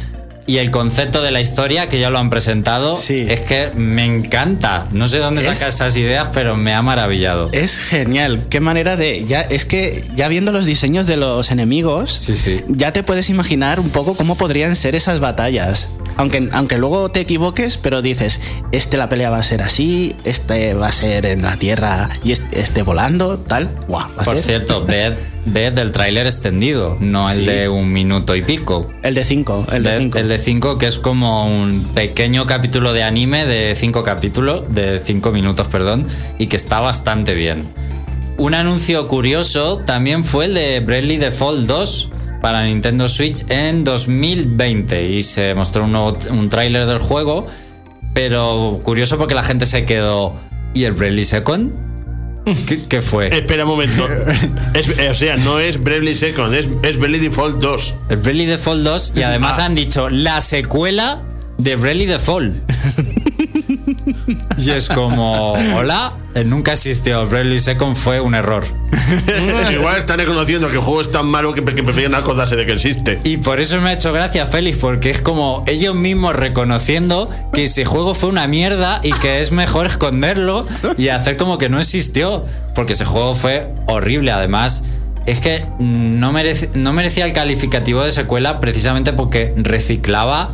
[0.49, 3.25] y el concepto de la historia que ya lo han presentado Sí.
[3.29, 4.87] es que me encanta.
[4.91, 7.49] No sé dónde Es- saca esas ideas, pero me ha maravillado.
[7.51, 8.45] Es genial.
[8.49, 9.25] Qué manera de.
[9.27, 12.61] Ya, es que ya viendo los diseños de los enemigos, Sí, sí.
[12.67, 15.89] ya te puedes imaginar un poco cómo podrían ser esas batallas.
[16.17, 20.73] Aunque, aunque luego te equivoques, pero dices, este la pelea va a ser así, este
[20.73, 23.69] va a ser en la tierra y este, este volando, tal.
[23.89, 24.43] Va a Por ser.
[24.43, 25.13] cierto, ved,
[25.53, 27.45] ved el tráiler extendido, no el Sí.
[27.45, 28.87] de un minuto y pico.
[29.03, 30.17] El de 5, el de Ved 5.
[30.17, 34.99] el de 5 que es como un pequeño capítulo de anime de 5 capítulos, de
[34.99, 36.05] 5 minutos, perdón,
[36.37, 37.63] y que está bastante bien.
[38.37, 42.09] Un anuncio curioso también fue el de Bravely Default 2
[42.41, 47.47] para Nintendo Switch en 2020 y se mostró un, nuevo- un tráiler del juego,
[48.13, 50.35] pero curioso porque la gente se quedó
[50.73, 51.88] ¿y el Bravely Second?
[52.67, 53.27] ¿Qué, qué fue?
[53.35, 54.07] Espera un momento.
[54.73, 57.93] Es- eh, o sea, no es Bravely Second, es, es Bravely Default 2.
[58.09, 59.65] El Bravely Default 2 y además Ah.
[59.65, 61.21] han dicho la secuela
[61.57, 62.55] de Bravely Default.
[64.57, 67.27] y es como, hola, eh, nunca existió.
[67.27, 68.65] Bravely Second fue un error.
[69.71, 72.73] Igual están reconociendo que el juego es tan malo que, que prefieren acordarse de que
[72.73, 73.19] existe.
[73.23, 77.65] Y por eso me ha hecho gracia Félix, porque es como ellos mismos reconociendo que
[77.65, 80.67] ese juego fue una mierda y que es mejor esconderlo
[80.97, 82.45] y hacer como que no existió.
[82.75, 84.31] Porque ese juego fue horrible.
[84.31, 84.83] Además,
[85.25, 90.49] es que no, merece- no merecía el calificativo de secuela precisamente porque reciclaba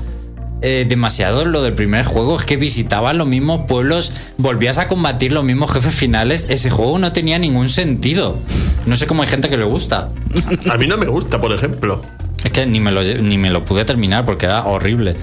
[0.62, 2.40] eh, demasiado lo del primer juego.
[2.40, 6.48] Es que visitabas los mismos pueblos, volvías a combatir los mismos jefes finales.
[6.50, 8.38] Ese juego no tenía ningún sentido.
[8.86, 10.10] No sé cómo hay gente que le gusta.
[10.72, 12.02] A mí no me gusta, por ejemplo.
[12.44, 15.16] Es que ni me lo, ni me lo pude terminar porque era horrible.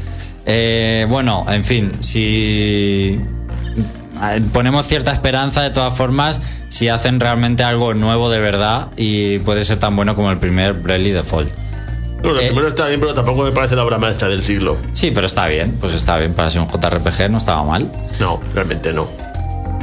[0.45, 3.19] Eh, bueno, en fin, si
[4.23, 9.39] eh, ponemos cierta esperanza de todas formas, si hacen realmente algo nuevo de verdad y
[9.41, 11.62] puede ser tan bueno como el primer Bravely Default.
[12.23, 12.49] Bueno, el Eh.
[12.49, 14.77] primero está bien, pero tampoco me parece la obra maestra del siglo.
[14.93, 17.91] Sí, pero está bien, pues está bien para ser un JRPG, no estaba mal.
[18.21, 19.07] No, realmente no.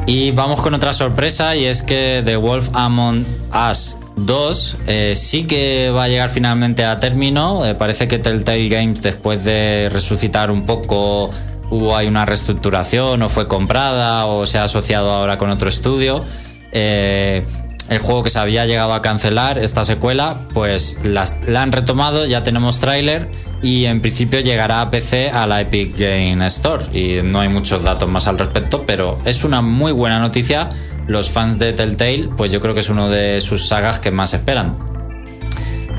[0.05, 3.25] Y vamos con otra sorpresa y es que The Wolf Among
[3.69, 7.65] Us 2 eh, sí que va a llegar finalmente a término.
[7.65, 11.29] Eh, parece que Telltale Games después de resucitar un poco
[11.69, 16.23] hubo ahí una reestructuración o fue comprada o se ha asociado ahora con otro estudio.
[16.71, 17.43] Eh,
[17.89, 22.43] el juego que se había llegado a cancelar, esta secuela, pues la han retomado, ya
[22.43, 23.29] tenemos tráiler
[23.61, 27.83] y en principio llegará a PC a la Epic Game Store y no hay muchos
[27.83, 30.69] datos más al respecto, pero es una muy buena noticia.
[31.07, 34.33] Los fans de Telltale, pues yo creo que es uno de sus sagas que más
[34.33, 34.77] esperan.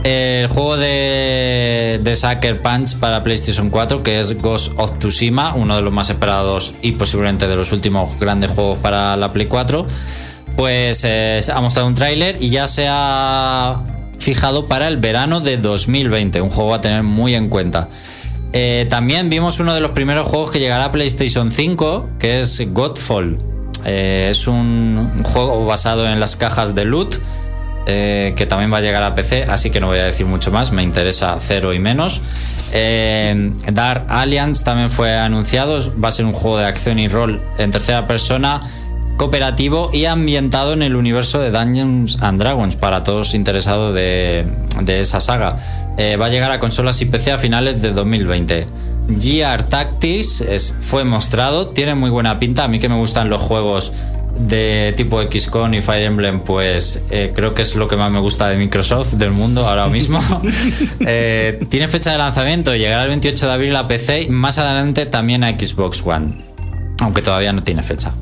[0.05, 5.77] El juego de, de Sucker Punch para PlayStation 4, que es Ghost of Tsushima, uno
[5.77, 9.87] de los más esperados y posiblemente de los últimos grandes juegos para la Play 4,
[10.57, 13.81] pues eh, ha mostrado un tráiler y ya se ha
[14.19, 17.89] fijado para el verano de 2020, un juego a tener muy en cuenta.
[18.53, 22.61] Eh, también vimos uno de los primeros juegos que llegará a PlayStation 5, que es
[22.73, 23.39] Godfall.
[23.85, 27.19] Eh, es un, juego basado en las cajas de loot
[27.87, 30.51] eh, que también va a llegar a PC, así que no voy a decir mucho
[30.51, 32.21] más, me interesa cero y menos.
[32.73, 37.71] Dark Alliance también fue anunciado, va a ser un juego de acción y rol en
[37.71, 38.61] tercera persona,
[39.21, 44.47] cooperativo y ambientado en el universo de Dungeons and Dragons, para todos interesados de,
[44.81, 45.59] de esa saga.
[45.99, 48.67] Eh, va a llegar a consolas y PC a finales de 2020.
[49.09, 53.43] GR Tactics es- fue mostrado, tiene muy buena pinta, a mí que me gustan los
[53.43, 53.93] juegos
[54.39, 58.21] de tipo XCON y Fire Emblem, pues eh, creo que es lo que más me
[58.21, 60.19] gusta de Microsoft del mundo ahora mismo.
[61.07, 65.05] Eh, tiene fecha de lanzamiento, llegará el 28 de abril a PC y más adelante
[65.05, 66.33] también a Xbox One,
[67.03, 68.13] aunque todavía no tiene fecha.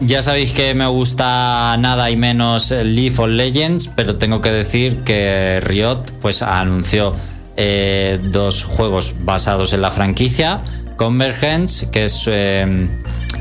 [0.00, 4.98] Ya sabéis que me gusta nada y menos League of Legends, pero tengo que decir
[5.02, 7.14] que Riot pues anunció
[7.56, 10.62] eh, dos juegos basados en la franquicia.
[10.96, 12.88] Convergence, que es, eh,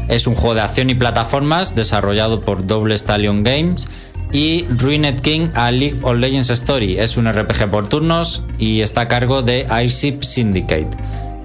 [0.08, 3.88] es un juego de acción y plataformas desarrollado por Double Stallion Games.
[4.34, 6.98] Y Ruined King a League of Legends Story.
[6.98, 10.90] Es un RPG por turnos y está a cargo de Airship Syndicate.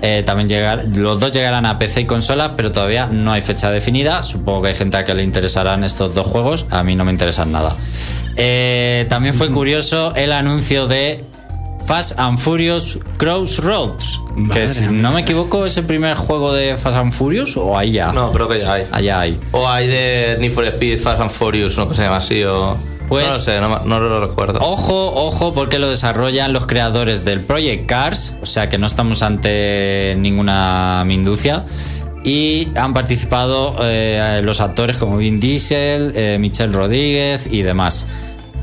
[0.04, 3.70] Eh, también llegar, los dos llegarán a PC y consola, pero todavía no hay fecha
[3.70, 4.24] definida.
[4.24, 6.66] Supongo que hay gente a que le interesarán estos dos juegos.
[6.70, 7.76] A mí no me interesan nada.
[8.36, 11.24] Eh, también fue curioso el anuncio de
[11.86, 14.20] Fast and Furious Crossroads.
[14.52, 17.92] Que si no me equivoco, es el primer juego de Fast and Furious o ahí
[17.92, 18.12] ya.
[18.12, 18.86] No, creo que ya hay.
[18.90, 19.40] Allá hay.
[19.52, 22.76] O hay de Need for Speed, Fast and Furious, uno que se llama así, o.
[23.12, 24.58] Pues- no lo sé, no, lo recuerdo.
[24.62, 29.22] Ojo, ojo, porque lo desarrollan los creadores del Project Cars, o sea que no estamos
[29.22, 31.66] ante ninguna minducia.
[32.24, 38.06] Y han participado eh, los actores como Vin Diesel, eh, Michelle Rodríguez y demás.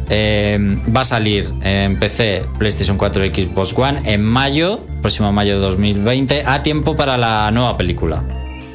[0.10, 0.58] Eh,
[0.96, 5.62] va a salir en PC, PlayStation 4 y Xbox One en mayo, próximo mayo de
[5.62, 8.24] 2020, a tiempo para la nueva película.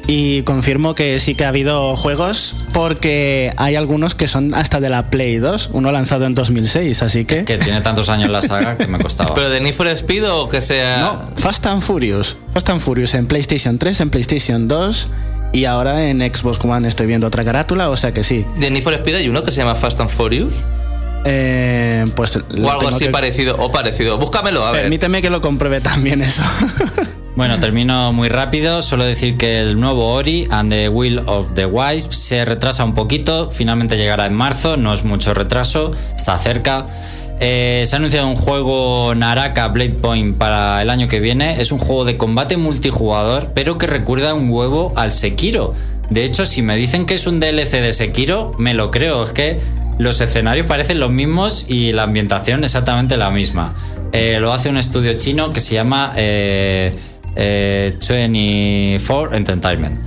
[0.07, 4.89] Y confirmo que sí que ha habido juegos porque hay algunos que son hasta de
[4.89, 7.43] la Play 2, uno lanzado en 2006, así que...
[7.43, 9.33] Que tiene tantos años la saga que me costaba.
[9.33, 10.99] ¿Pero de Need for Speed o que sea.?
[10.99, 12.35] No, Fast and Furious.
[12.53, 15.07] Fast and Furious en PlayStation 3, en PlayStation 2
[15.53, 18.45] y ahora en Xbox One estoy viendo otra carátula, o sea que sí.
[18.57, 20.53] De Need for Speed hay uno que se llama Fast and Furious.
[21.27, 23.57] Eh, pues O algo así parecido.
[23.57, 24.19] O parecido.
[24.19, 24.81] Búscamelo, a ver.
[24.81, 26.43] Permíteme que lo compruebe también eso.
[27.35, 28.81] Bueno, termino muy rápido.
[28.81, 32.95] Solo decir que el nuevo Ori and the Will of the Wisp se retrasa un
[32.95, 33.51] poquito.
[33.51, 34.77] Finalmente llegará en marzo.
[34.77, 35.91] No es mucho retraso.
[36.15, 36.87] Está cerca.
[37.41, 41.59] Eh, se ha anunciado un juego Naraka Blade Point para el año que viene.
[41.59, 45.73] Es un juego de combate multijugador, pero que recuerda un huevo al Sekiro.
[46.09, 49.21] De hecho, si me dicen que es un DLC de Sekiro, me lo creo.
[49.25, 49.59] Es que
[49.97, 53.73] los escenarios parecen los mismos y la ambientación exactamente la misma.
[54.13, 56.97] Eh, lo hace un estudio chino que se llama eh,
[57.35, 59.99] eh, 24 Entertainment.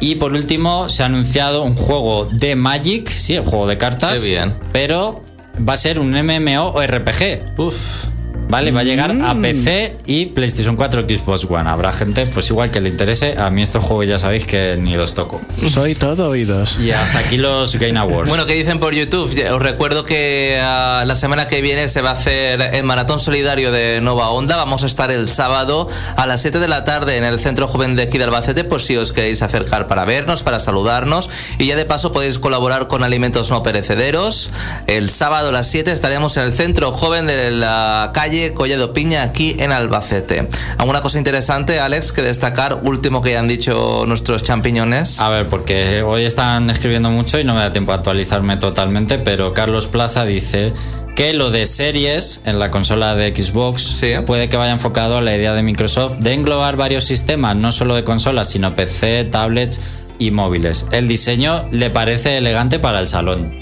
[0.00, 4.18] Y por último, se ha anunciado un juego de Magic, sí, el juego de cartas.
[4.20, 4.54] Qué bien.
[4.72, 5.22] Pero
[5.68, 7.58] va a ser un MMORPG.
[7.58, 8.06] Uf.
[8.50, 11.70] Vale, va a llegar a PC y PlayStation 4 Xbox One.
[11.70, 13.38] Habrá gente, pues igual que le interese.
[13.38, 15.40] A mí estos juegos ya sabéis que ni los toco.
[15.68, 16.80] Soy todo oídos.
[16.80, 18.28] Y hasta aquí los Game Awards.
[18.28, 19.30] Bueno, ¿qué dicen por YouTube?
[19.52, 23.70] Os recuerdo que ah, la semana que viene se va a hacer el maratón solidario
[23.70, 24.56] de Nova Onda.
[24.56, 25.86] Vamos a estar el sábado
[26.16, 28.82] a las 7 de la tarde en el Centro Joven de aquí de Albacete, por
[28.82, 31.30] si os queréis acercar para vernos, para saludarnos.
[31.60, 34.50] Y ya de paso podéis colaborar con alimentos no perecederos.
[34.88, 39.22] El sábado a las 7 estaremos en el Centro Joven de la calle Collado Piña,
[39.22, 40.48] aquí en Albacete.
[40.78, 42.80] ¿Alguna cosa interesante, Alex, que destacar?
[42.82, 45.20] Último que han dicho nuestros champiñones.
[45.20, 49.18] A ver, porque hoy están escribiendo mucho y no me da tiempo a actualizarme totalmente,
[49.18, 50.72] pero Carlos Plaza dice
[51.14, 54.14] que lo de series en la consola de Xbox Sí.
[54.26, 57.94] puede que vaya enfocado a la idea de Microsoft de englobar varios sistemas, no solo
[57.94, 59.80] de consolas, sino PC, tablets
[60.18, 60.86] y móviles.
[60.92, 63.58] El diseño le parece elegante para el salón.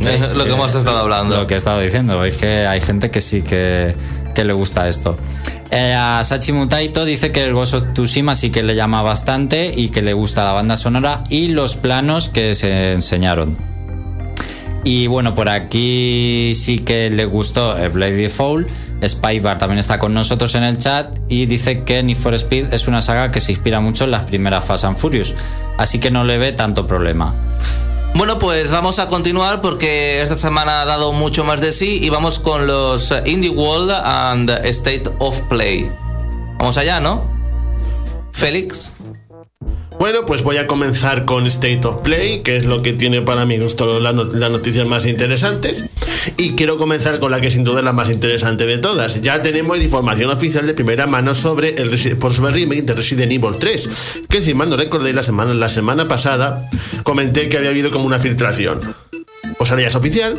[0.00, 1.36] Es lo que hemos estado hablando.
[1.36, 3.94] Lo que he estado diciendo, es que hay gente que sí que,
[4.34, 5.16] que le gusta esto.
[5.70, 9.72] Eh, a Sachi Mutaito dice que el Ghost of Tsushima sí que le llama bastante
[9.74, 13.56] y que le gusta la banda sonora y los planos que se enseñaron.
[14.84, 18.68] Y bueno, por aquí sí que le gustó el Blade Default.
[19.06, 22.86] Spybar también está con nosotros en el chat y dice que Need for Speed es
[22.86, 25.34] una saga que se inspira mucho en las primeras Fast and Furious,
[25.76, 27.34] así que no le ve tanto problema.
[28.14, 32.10] Bueno, pues vamos a continuar porque esta semana ha dado mucho más de sí y
[32.10, 35.90] vamos con los Indie World and State of Play.
[36.58, 37.24] Vamos allá, ¿no?
[38.32, 38.92] Félix.
[39.98, 43.44] Bueno, pues voy a comenzar con State of Play, que es lo que tiene para
[43.46, 44.14] mí gusto las
[44.50, 45.84] noticias más interesantes.
[46.36, 49.22] Y quiero comenzar con la que sin duda es la más interesante de todas.
[49.22, 53.88] Ya tenemos información oficial de primera mano sobre el, por remake de Resident Evil 3,
[54.28, 56.68] que si mal no recordé la semana, la semana pasada
[57.02, 58.80] comenté que había habido como una filtración.
[59.58, 60.38] Pues ahora ya es oficial.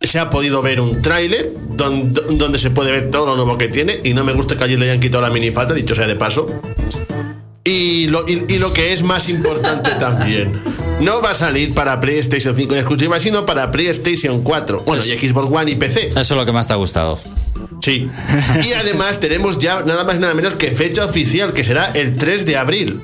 [0.00, 4.00] Se ha podido ver un tráiler donde, se puede ver todo lo nuevo que tiene.
[4.04, 6.48] Y no me gusta que allí le hayan quitado la minifalda, dicho sea de paso.
[7.64, 10.60] Y lo que es más importante también,
[11.00, 15.10] no va a salir para PlayStation 5 en exclusiva, sino para PlayStation 4, bueno, y
[15.10, 16.08] Xbox One y PC.
[16.08, 17.18] Eso es lo que más te ha gustado.
[17.80, 18.08] Sí.
[18.64, 22.16] Y además tenemos ya nada más y nada menos que fecha oficial, que será el
[22.16, 23.00] 3 de abril.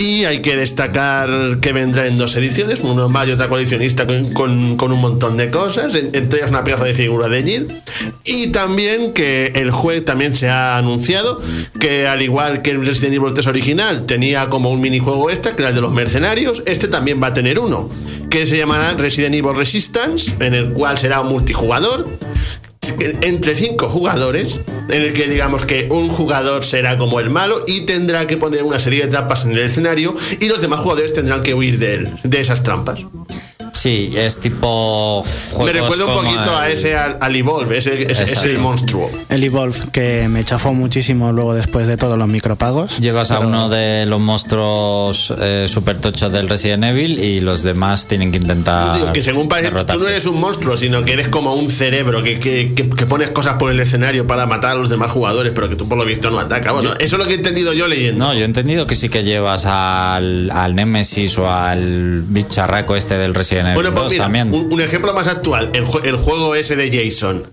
[0.00, 4.76] Y hay que destacar que vendrá en dos ediciones, uno más y otra coleccionista con,
[4.76, 7.68] con- un montón de cosas, en- entre ellas una pieza de figura de Jill.
[8.24, 11.40] Y también que el juego también se ha anunciado
[11.80, 15.62] que al igual que el Resident Evil 3 original tenía como un minijuego extra, que
[15.62, 17.90] era el de los mercenarios, este también va a tener uno,
[18.30, 22.08] que se llamará Resident Evil Resistance, en el cual será un multijugador
[23.22, 27.82] entre cinco jugadores, en el que digamos que un jugador será como el malo y
[27.82, 31.42] tendrá que poner una serie de trampas en el escenario y los demás jugadores tendrán
[31.42, 33.04] que huir de él, de esas trampas.
[33.72, 35.24] Sí, es tipo.
[35.64, 39.10] Me recuerda un poquito a ese al, al Evolve, ese, ese- ese es el monstruo.
[39.28, 42.98] El Evolve, que me chafó muchísimo luego después de todos los micropagos.
[42.98, 48.06] Llevas a uno de los monstruos eh, super tochos del Resident Evil y los demás
[48.08, 48.94] tienen que intentar.
[48.96, 50.02] Digo que según parece, tú derrotarte.
[50.02, 53.30] no eres un monstruo, sino que eres como un cerebro que, que- que- que pones
[53.30, 56.04] cosas por el escenario para matar a los demás jugadores, pero que tú por lo
[56.04, 56.72] visto no atacas.
[56.72, 58.24] Bueno, eso es lo que he entendido yo leyendo.
[58.26, 63.18] No, yo he entendido que sí que llevas al, al Nemesis o al bicharraco este
[63.18, 64.54] del Resident Bueno, pues 2 mira, también.
[64.54, 67.50] un, un ejemplo más actual, el, jue- el juego ese de Jason.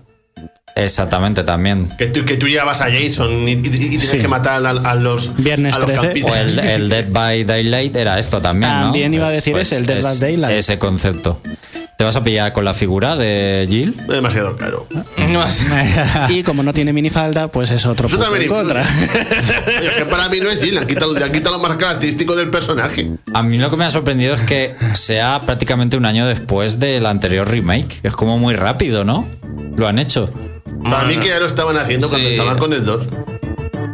[0.74, 1.88] Exactamente, también.
[1.96, 4.18] Que tú, que tú llevas a Jason y, y- y tienes Sí.
[4.18, 6.02] que matar a, a los, Viernes a los 13.
[6.06, 6.32] campistas.
[6.32, 8.82] O el, el Dead by Daylight era esto también, ¿no?
[8.84, 10.54] También iba a decir Pues ese, el Dead by Daylight.
[10.58, 11.40] Ese concepto.
[11.96, 13.96] ¿Te vas a pillar con la figura de Jill?
[14.06, 14.86] Demasiado caro.
[16.28, 18.84] y como no tiene minifalda, pues es otro punto en contra.
[19.98, 22.36] que para mí no es Jill, le han quitado, le han quitado lo más característico
[22.36, 23.12] del personaje.
[23.32, 27.06] A mí lo que me ha sorprendido es que sea prácticamente un año después del
[27.06, 28.00] anterior remake.
[28.02, 29.26] Es como muy rápido, ¿no?
[29.76, 30.28] Lo han hecho.
[30.84, 33.06] Para mí que ya lo estaban haciendo cuando estaban con el 2.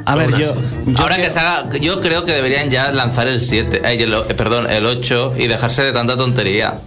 [0.06, 0.38] A ver, yo,
[0.86, 4.02] yo Ahora que creo- se haga, yo creo que deberían ya lanzar el 7, eh,
[4.02, 6.80] el eh, perdón, el 8 y dejarse de tanta tontería.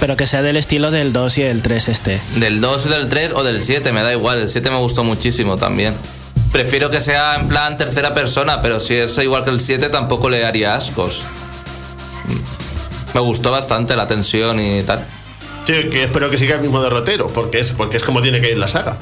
[0.00, 2.20] Pero que sea del estilo del 2 y el 3 este.
[2.36, 4.38] Del 2, del 3 o del 7, me da igual.
[4.40, 5.94] El 7 me gustó muchísimo también.
[6.52, 10.30] Prefiero que sea en plan tercera persona, pero si es igual que el 7 tampoco
[10.30, 11.22] le haría ascos.
[12.26, 13.14] Mm.
[13.14, 15.04] Me gustó bastante la tensión y tal.
[15.66, 18.50] Sí, que espero que siga el mismo derrotero, porque es, porque es como tiene que
[18.50, 18.96] ir la saga.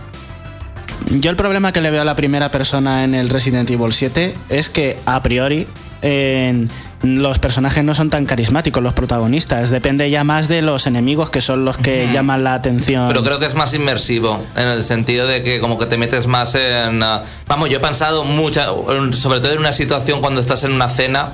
[1.11, 4.35] Yo el problema que le veo a la primera persona en el Resident Evil 7
[4.49, 5.67] es que a priori
[6.01, 6.71] en-
[7.05, 9.71] los personajes no son tan carismáticos, los protagonistas.
[9.71, 13.07] Depende ya más de los enemigos que son los que llaman la atención.
[13.07, 16.27] Pero creo que es más inmersivo, en el sentido de que como que te metes
[16.27, 17.03] más en...
[17.03, 18.67] ah, Vamos, yo he pensado mucha,
[19.13, 21.33] sobre todo en una situación cuando estás en una cena,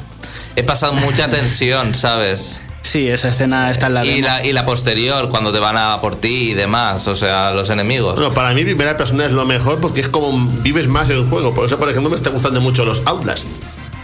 [0.56, 2.60] he pasado mucha tensión, ¿sabes?
[2.82, 6.00] Sí, esa escena está en la Y la, y la posterior, cuando te van a
[6.00, 8.14] por ti y demás, o sea, los enemigos.
[8.14, 11.54] Bueno, para mí primera persona es lo mejor porque es como vives más el juego.
[11.54, 13.48] Por eso, por ejemplo, me está gustando mucho los Outlast.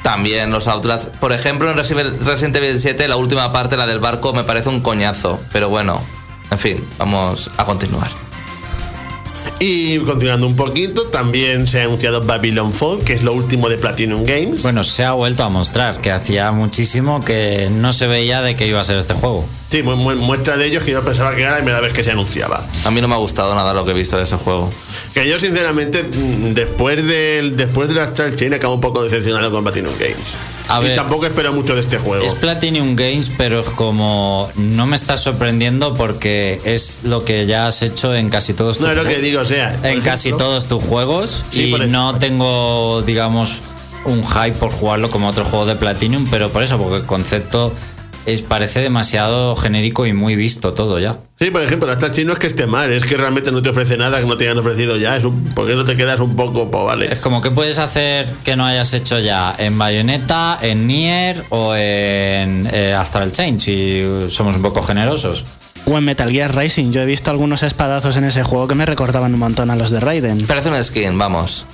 [0.06, 1.08] También los Outlast.
[1.16, 4.80] Por ejemplo, en Resident Evil 7, la última parte, la del barco, me parece un
[4.80, 5.40] coñazo.
[5.52, 6.00] Pero bueno,
[6.52, 8.25] en fin, vamos a continuar.
[9.58, 13.78] Y continuando un poquito, también se ha anunciado Babylon Fall, que es lo último de
[13.78, 14.62] Platinum Games.
[14.62, 18.66] Bueno, se ha vuelto a mostrar que hacía muchísimo que no se veía de qué
[18.66, 19.46] iba a ser este juego.
[19.70, 22.04] Sí, mu- mu- muestra de ellos que yo pensaba que era la primera vez que
[22.04, 22.66] se anunciaba.
[22.84, 24.70] A mí no me ha gustado nada lo que he visto de ese juego.
[25.14, 29.50] Que yo, sinceramente, mm, después del después de la Star Chain, acabo un poco decepcionado
[29.50, 30.34] con Platinum Games.
[30.68, 30.96] A y ver.
[30.96, 32.24] tampoco espero mucho de este juego.
[32.24, 37.66] Es Platinum Games, pero es como no me está sorprendiendo porque es lo que ya
[37.66, 39.78] has hecho en casi todos tus No es lo que digo, o sea.
[39.84, 43.60] en casi todos tus juegos Sí, y no tengo, digamos,
[44.04, 47.72] un hype por jugarlo como otro juego de Platinum, pero por eso, porque el concepto
[48.26, 51.16] es, parece demasiado genérico y muy visto todo ya.
[51.38, 53.62] Sí, por ejemplo, la Star Chain no es que esté mal, es que realmente no
[53.62, 55.16] te ofrece nada que no te hayan ofrecido ya.
[55.16, 57.12] Es un, porque eso te quedas un poco, pues vale.
[57.12, 61.74] Es como que puedes hacer que no hayas hecho ya en Bayonetta, en Nier o
[61.74, 65.44] en eh, Astral Chain, si somos un poco generosos.
[65.84, 66.90] O en Metal Gear Rising.
[66.90, 69.90] Yo he visto algunos espadazos en ese juego que me recordaban un montón a los
[69.90, 70.38] de Raiden.
[70.46, 71.64] Parece un skin, vamos.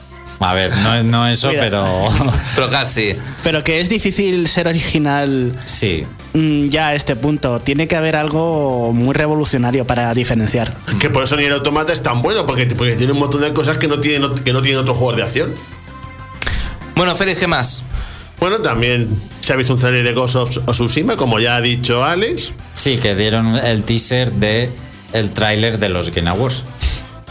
[0.43, 1.85] A ver, no, es- no eso, pero
[2.55, 3.15] Pero casi.
[3.45, 6.05] Pero que es difícil ser original sí.
[6.35, 7.61] mm, ya a este punto.
[7.61, 10.75] Tiene que haber algo muy revolucionario para diferenciar.
[11.01, 13.79] Que por eso Nier Automata es tan bueno, porque, porque tiene un montón de cosas
[13.79, 15.55] que no tienen, que no tienen otros juegos de acción.
[16.95, 17.85] Bueno, Félix, ¿qué más?
[18.39, 19.09] Bueno, también
[19.41, 22.53] se ha visto un trailer de Ghost of, of Tsushima, como ya ha dicho Alex.
[22.75, 24.71] Sí, que dieron el teaser de
[25.13, 26.65] el tráiler de los Game Awards.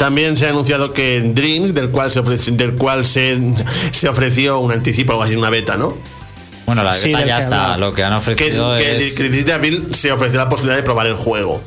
[0.01, 3.37] También se ha anunciado que Dreams, del cual se, ofrece- del cual se,
[3.91, 5.95] se ofreció un anticipo, o así, una beta, ¿no?
[6.65, 7.77] Bueno, la beta ya que está.
[7.77, 10.77] Lo que han Que, ofrecido que es el 17 de abril se ofreció la posibilidad
[10.77, 11.61] de probar el juego.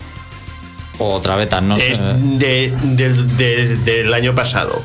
[0.99, 2.03] otra beta, no es sé.
[2.03, 4.83] de- del- de- del año pasado.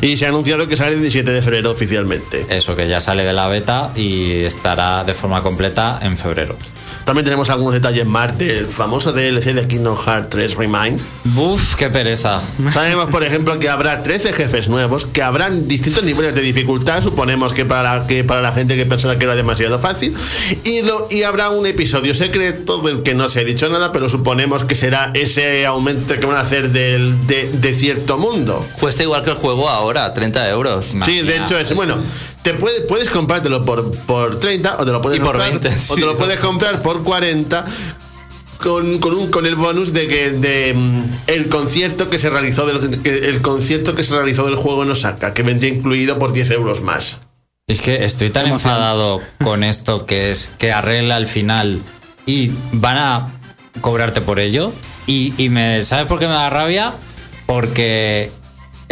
[0.00, 2.46] Y se ha anunciado que sale el 17 de febrero oficialmente.
[2.48, 6.56] Eso, que ya sale de la beta y estará de forma completa en febrero.
[7.04, 11.00] También tenemos algunos detalles más del famoso DLC de Kingdom Hearts 3 Remind.
[11.24, 12.40] Buf, qué pereza.
[12.72, 17.52] Sabemos, por ejemplo, que habrá 13 jefes nuevos, que habrán distintos niveles de dificultad, suponemos
[17.52, 20.14] que para, que para la gente que pensaba que era demasiado fácil,
[20.62, 24.08] y, lo, y habrá un episodio secreto del que no se ha dicho nada, pero
[24.08, 28.64] suponemos que será ese aumento que van a hacer del, de, de cierto mundo.
[28.78, 30.86] Cuesta igual que el juego ahora, 30 euros.
[31.04, 31.96] Sí, de hecho es, bueno,
[32.42, 35.68] te puedes, puedes comprártelo por, por 30 o te lo puedes Y por comprar, 20,
[35.68, 36.06] o te sí.
[36.06, 37.64] lo puedes comprar por 40
[38.62, 42.64] con, con, un, con el bonus de que de, mm, el concierto que se realizó
[42.64, 46.32] del, que el concierto que se realizó del juego en Osaka, que vendría incluido por
[46.32, 47.22] 10 euros más.
[47.66, 51.80] Es que estoy tan enfadado con esto que es que arregla al final
[52.26, 53.40] y van a
[53.80, 54.72] cobrarte por ello.
[55.06, 56.94] Y, y me, ¿sabes por qué me da rabia?
[57.46, 58.30] Porque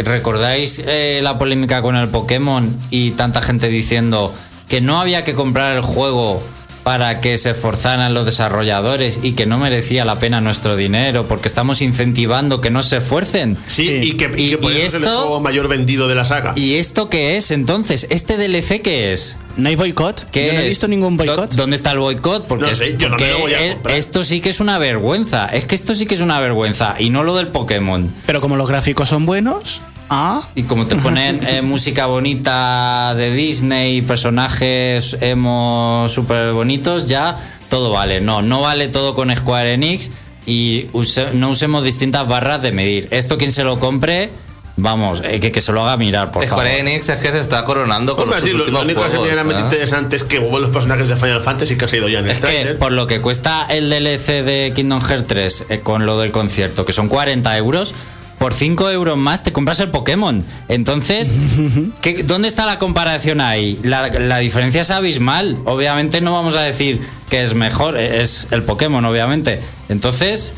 [0.03, 4.33] recordáis eh, la polémica con el Pokémon y tanta gente diciendo
[4.67, 6.41] que no había que comprar el juego
[6.83, 11.47] para que se esforzaran los desarrolladores y que no merecía la pena nuestro dinero porque
[11.47, 13.55] estamos incentivando que no se esfuercen.
[13.67, 13.99] Sí, Sí.
[14.01, 16.15] y que, y Y- que por y eso es el esto- juego mayor vendido de
[16.15, 16.53] la saga.
[16.55, 18.07] ¿Y esto qué es entonces?
[18.09, 19.37] ¿Este DLC qué es?
[19.57, 20.27] ¿No hay boicot?
[20.31, 21.51] ¿Qué Yo no he visto ningún boicot.
[21.51, 22.47] ¿Dó- ¿Dónde está el boicot?
[22.47, 23.97] Porque, No sé, yo no me lo voy a es- comprar.
[23.97, 25.45] esto sí que es una vergüenza.
[25.53, 26.95] Es que esto sí que es una vergüenza.
[26.97, 28.11] Y no lo del Pokémon.
[28.25, 29.81] Pero como los gráficos son buenos,
[30.11, 37.37] ah, Y como te ponen eh, música bonita de Disney, personajes emo súper bonitos, ya
[37.69, 38.21] todo vale.
[38.21, 40.11] No, no vale todo con Square Enix
[40.45, 43.07] y use- no usemos distintas barras de medir.
[43.11, 44.29] Esto quien se lo compre,
[44.75, 46.87] vamos, eh, que, que se lo haga mirar, por Square favor.
[46.87, 49.07] Enix es que se está coronando con Hombre, sus sí, lo, lo últimos único que
[49.07, 49.65] es juegos, medianamente ¿eh?
[49.65, 52.31] interesante es que hubo los personajes de Final Fantasy que ha sido ya en el
[52.31, 52.77] Es que trailer.
[52.79, 56.85] por lo que cuesta el DLC de Kingdom Hearts 3 eh, con lo del concierto,
[56.85, 57.93] que son 40 euros,
[58.41, 60.43] por 5 euros más te compras el Pokémon.
[60.67, 61.31] Entonces,
[62.01, 63.77] ¿qué- ¿dónde está la comparación ahí?
[63.83, 65.59] La, la diferencia es abismal.
[65.65, 69.61] Obviamente no vamos a decir que es mejor, eh, es el Pokémon, obviamente.
[69.89, 70.55] Entonces,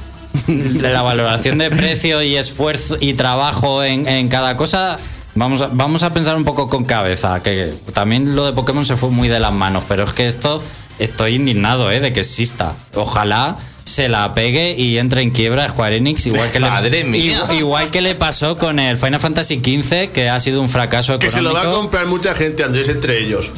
[0.47, 4.97] la valoración de precio y esfuerzo y trabajo en, en cada cosa.
[5.35, 8.95] Vamos a, vamos a pensar un poco con cabeza, que también lo de Pokémon se
[8.95, 10.63] fue muy de las manos, pero es que esto
[10.99, 11.99] estoy indignado ¿eh?
[11.99, 12.75] de que exista.
[12.95, 17.43] Ojalá se la pegue y entre en quiebra Square Enix, igual que, Madre le, mía.
[17.57, 21.29] igual que le pasó con el Final Fantasy XV, que ha sido un fracaso que
[21.29, 21.71] se lo económico.
[21.71, 23.51] va a comprar mucha gente, Andrés, entre ellos.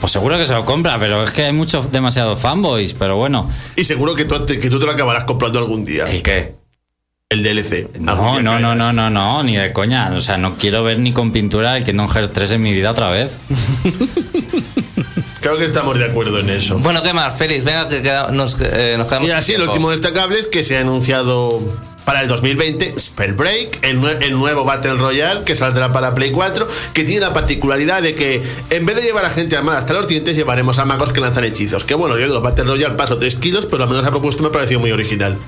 [0.00, 3.50] Pues seguro que se lo compra, pero es que hay muchos demasiados fanboys, pero bueno.
[3.76, 6.04] Y seguro que tú, que tú te lo acabarás comprando algún día.
[6.10, 6.54] ¿El qué?
[7.30, 7.98] El DLC.
[8.00, 10.10] No, no, no, no, no, no, ni de coña.
[10.12, 12.90] O sea, no quiero ver ni con pintura el Kingdom Hearts 3 en mi vida
[12.90, 13.38] otra vez.
[15.40, 16.78] Creo que estamos de acuerdo en eso.
[16.78, 17.64] Bueno, ¿qué más, Félix?
[17.64, 20.76] Venga, que queda- nos, eh, nos quedamos Y así, el último destacable es que se
[20.76, 21.60] ha anunciado
[22.04, 26.68] para el 2020 Spellbreak, el, nue- el nuevo Battle Royale que saldrá para Play 4,
[26.92, 30.06] que tiene la particularidad de que en vez de llevar a gente armada hasta los
[30.08, 31.84] dientes, llevaremos a magos que lanzan hechizos.
[31.84, 34.42] Que bueno, yo de los Battle Royale paso 3 kilos, pero al menos la propuesta
[34.42, 35.38] me ha parecido muy original.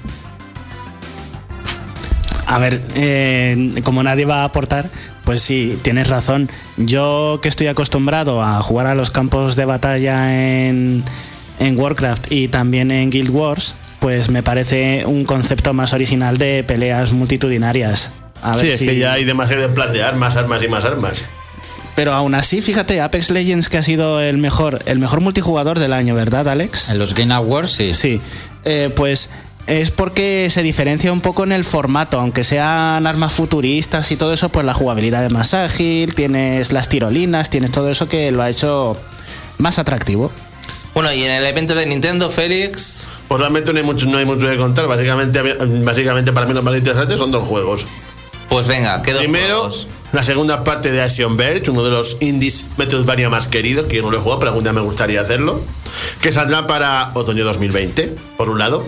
[2.47, 4.90] A ver, eh, como nadie va a aportar,
[5.25, 6.49] pues sí, tienes razón.
[6.77, 11.05] Yo que estoy acostumbrado a jugar a los campos de batalla en,
[11.59, 16.64] en Warcraft y también en Guild Wars, pues me parece un concepto más original de
[16.66, 18.14] peleas multitudinarias.
[18.43, 21.14] A Sí, ver es si- que ya hay demasiado de armas, armas y más armas.
[21.95, 25.93] Pero aún así, fíjate, Apex Legends que ha sido el mejor, el mejor multijugador del
[25.93, 26.89] año, ¿verdad, Alex?
[26.89, 27.93] En los Game Awards, sí.
[27.95, 28.20] Sí,
[28.64, 29.29] eh, pues
[29.67, 34.33] es porque se diferencia un poco en el formato, aunque sean armas futuristas y todo
[34.33, 38.43] eso, pues la jugabilidad es más ágil, tienes las tirolinas, tienes todo eso que lo
[38.43, 38.97] ha hecho
[39.59, 40.33] más atractivo.
[40.95, 43.09] Bueno, y en el evento de Nintendo, Félix.
[43.29, 44.87] Pues realmente no hay mucho, no hay mucho que contar.
[44.87, 45.41] Básicamente,
[45.85, 47.87] básicamente para mí lo más interesante son dos juegos.
[48.51, 49.87] Pues venga, quedo Primero, juegos.
[50.13, 54.03] la segunda parte de Action Verge, uno de los indies Metroidvania más queridos, que yo
[54.03, 55.63] no lo he jugado, pero algún día me gustaría hacerlo,
[56.21, 58.85] que saldrá para otoño 2020, por un lado.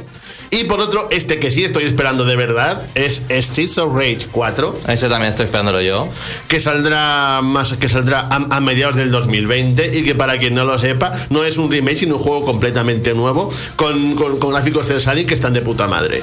[0.54, 4.78] Y por otro, este que sí estoy esperando de verdad es Streets of Rage 4,
[4.86, 6.08] Ese también estoy esperándolo yo.
[6.46, 10.64] que saldrá más que saldrá a, a mediados del 2020 y que para quien no
[10.64, 14.86] lo sepa, no es un remake, sino un juego completamente nuevo con, con, con gráficos
[14.86, 16.22] cel que están de puta madre.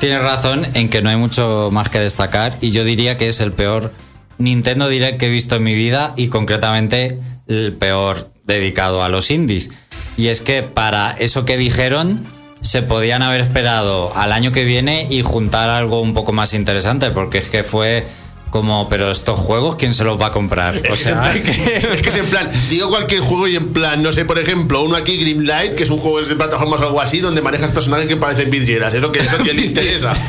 [0.00, 3.40] Tienes razón en que no hay mucho más que destacar y yo diría que es
[3.40, 3.90] el peor
[4.36, 7.18] Nintendo Direct que he visto en mi vida y concretamente
[7.48, 9.70] el peor dedicado a los indies.
[10.18, 12.26] Y es que para eso que dijeron
[12.62, 17.10] se podían haber esperado al año que viene y juntar algo un poco más interesante
[17.10, 18.06] porque es que fue
[18.52, 20.80] como, pero estos juegos, ¿quién se los va a comprar?
[20.90, 24.26] O sea, es que es en plan, digo cualquier juego y en plan, no sé,
[24.26, 27.40] por ejemplo, uno aquí, Grimlight, que es un juego de plataformas o algo así, donde
[27.40, 28.92] manejas personajes que parecen vidrieras.
[28.92, 30.12] Eso que, eso que le interesa.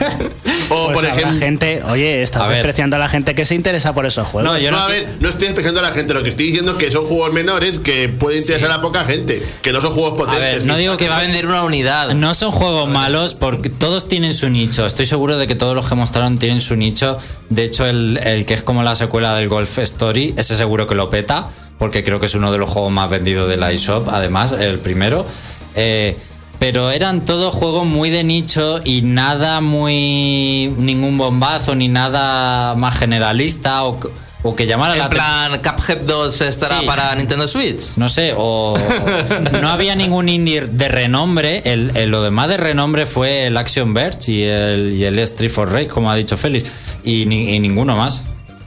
[0.70, 1.40] O, Pues por ejemplo.
[1.40, 4.50] gente, oye, estás A despreciando a la gente que se interesa por esos juegos.
[4.50, 6.48] No, yo no, no a ver, no estoy empezando a la gente, lo que estoy
[6.48, 9.92] diciendo es que son juegos menores que pueden interesar a poca gente, que no son
[9.92, 10.42] juegos potentes.
[10.42, 12.14] ver, no digo Que va a vender una unidad.
[12.14, 14.86] No son juegos malos porque todos tienen su nicho.
[14.86, 17.20] Estoy seguro de que todos los que mostraron tienen su nicho.
[17.50, 20.96] De hecho, el, el que es como la secuela del Golf Story, ese seguro que
[20.96, 24.10] lo peta, porque creo que es uno de los juegos más vendidos de la eShop,
[24.10, 25.26] además, el primero.
[25.76, 26.18] Eh,
[26.60, 30.74] pero eran todos juegos muy de nicho y nada muy.
[30.78, 34.00] ningún bombazo ni nada más generalista o,
[34.44, 36.86] o que llamara la En plan, Cuphead 2 estará Sí.
[36.86, 37.96] para Nintendo Switch.
[37.98, 38.76] no sé, o
[39.62, 41.62] no había ningún indie de renombre.
[41.66, 45.50] El, el- lo demás de renombre fue el Action Verge y el, y el Street
[45.52, 46.70] for Rage, como ha dicho Félix,
[47.04, 48.24] y, ni- y ninguno más.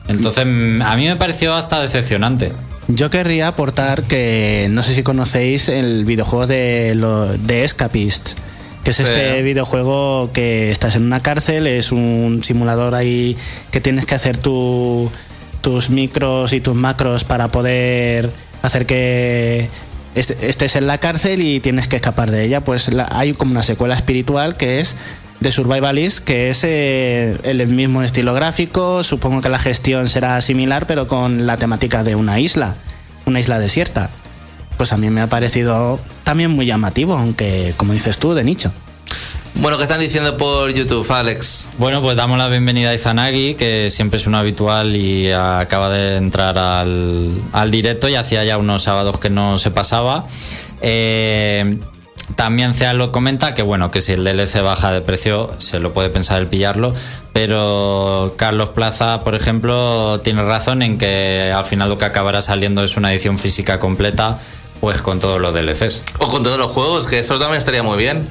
[0.09, 2.53] Entonces, a mí me pareció hasta decepcionante.
[2.89, 8.39] Yo querría aportar que no sé si conocéis el videojuego de, lo- de Escapist,
[8.85, 9.03] que es Sí.
[9.03, 13.37] este videojuego que estás en una cárcel, es un simulador ahí
[13.73, 15.11] que tienes que hacer tu-
[15.67, 18.31] tus micros y tus macros para poder
[18.63, 19.69] hacer que
[20.15, 22.61] est- estés en la cárcel y tienes que escapar de ella.
[22.61, 24.95] Pues hay como una secuela espiritual que es
[25.41, 29.03] de Survivalist, que es eh, el mismo estilo gráfico.
[29.03, 32.77] Supongo que la gestión será similar, pero con la temática de una isla,
[33.25, 34.11] una isla desierta.
[34.77, 38.73] Pues a mí me ha parecido también muy llamativo, aunque, como dices tú, de nicho.
[39.59, 41.71] Bueno, ¿qué están diciendo por YouTube, Alex?
[41.79, 46.17] Bueno, pues damos la bienvenida a Izanagi, que siempre es un habitual y acaba de
[46.17, 50.27] entrar al, al directo y hacía ya unos sábados que no se pasaba.
[50.83, 51.79] Eh,
[52.35, 55.95] también Cea lo comenta que bueno, que si el DLC baja de precio se lo
[55.95, 56.93] puede pensar el pillarlo,
[57.33, 62.85] pero Carlos Plaza, por ejemplo, tiene razón en que al final lo que acabará saliendo
[62.85, 64.39] es una edición física completa,
[64.81, 66.03] pues con todos los DLCs.
[66.19, 68.29] O con todos los juegos, que eso también estaría muy bien.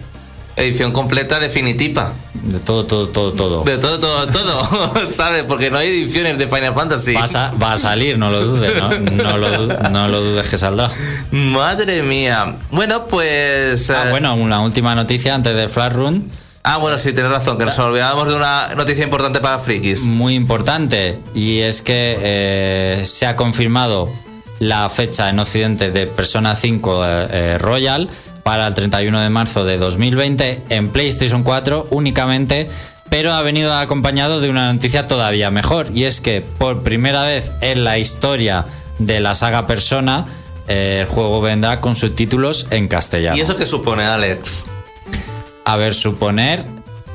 [0.58, 2.14] Edición completa definitiva.
[2.44, 3.64] De todo, todo, todo, todo.
[3.64, 5.12] De todo, todo, todo.
[5.12, 5.44] ¿Sabes?
[5.44, 7.14] Porque no hay ediciones de Final Fantasy.
[7.14, 8.90] Va a, sa- va a salir, no lo dudes, ¿no?
[9.24, 10.90] No lo, du- no lo dudes que saldrá.
[11.32, 12.56] Madre mía.
[12.72, 13.90] Bueno, pues.
[13.90, 16.32] Ah, eh, bueno, una última noticia antes de Flash Run,
[16.68, 20.02] Ah, bueno, sí, tienes razón, que nos olvidábamos de una noticia importante para frikis.
[20.06, 24.12] muy importante, y es que eh, se ha confirmado
[24.58, 28.10] la fecha en Occidente de Persona 5 eh, eh, Royal
[28.46, 32.70] para el 31 de marzo de 2020 en PlayStation 4 únicamente,
[33.10, 37.52] pero ha venido acompañado de una noticia todavía mejor, y es que por primera vez
[37.62, 38.68] en la historia
[39.00, 40.28] de la saga Persona,
[40.68, 43.36] eh, el juego vendrá con subtítulos en castellano.
[43.36, 44.66] ¿Y eso qué supone, Alex?
[45.66, 46.64] A ver, suponer.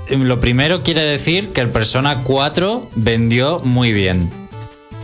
[0.08, 4.32] Lo primero quiere decir que el Persona 4 vendió muy bien.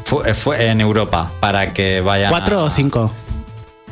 [0.04, 2.30] Fue, fue en Europa, para que vayan.
[2.30, 3.12] ¿Cuatro a- o cinco?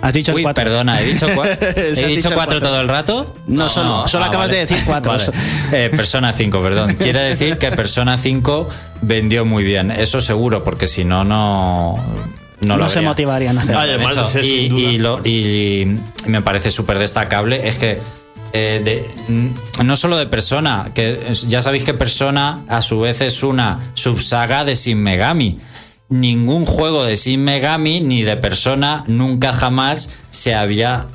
[0.03, 0.65] ¿Has dicho Uy, cuatro?
[0.65, 2.61] perdona, he dicho, cua- he dicho dicho cuatro cuatro.
[2.61, 3.35] todo el rato.
[3.47, 5.13] No, solo- solo acabas de decir cuatro.
[5.13, 5.25] Vale.
[5.73, 6.95] Eh, Persona 5, perdón.
[6.99, 8.69] Quiere decir que Persona 5
[9.03, 9.91] vendió muy bien.
[9.91, 11.97] Eso seguro, porque si no, no.
[12.61, 13.11] No, No, lo se habría.
[13.11, 13.81] motivarían a hacerlo.
[13.81, 14.81] Además y, sin duda.
[14.83, 18.01] y lo- y me parece súper destacable es que
[18.53, 23.21] eh, de- mm, no solo de Persona, que ya sabéis que Persona a su vez
[23.21, 25.59] es una subsaga de Sin Megami.
[26.11, 31.07] Ningún juego de Sin Megami ni de Persona nunca jamás se había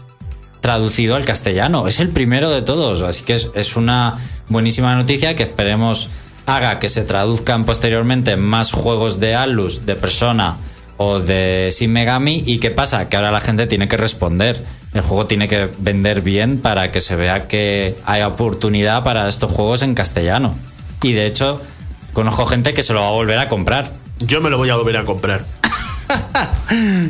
[0.62, 1.88] traducido al castellano.
[1.88, 4.18] Es el primero de todos, así que es, una
[4.48, 6.10] buenísima noticia que esperemos
[6.48, 10.58] haga que se traduzcan posteriormente más juegos de Atlus, de Persona
[10.98, 12.44] o de Sin Megami.
[12.46, 13.10] ¿Y qué pasa?
[13.10, 14.60] Que ahora la gente tiene que responder.
[14.96, 19.52] El juego tiene que vender bien para que se vea que hay oportunidad para estos
[19.52, 20.56] juegos en castellano.
[21.04, 21.62] Y de hecho,
[22.14, 23.99] conozco gente que se lo va a volver a comprar.
[24.20, 25.46] Yo me lo voy a volver a comprar.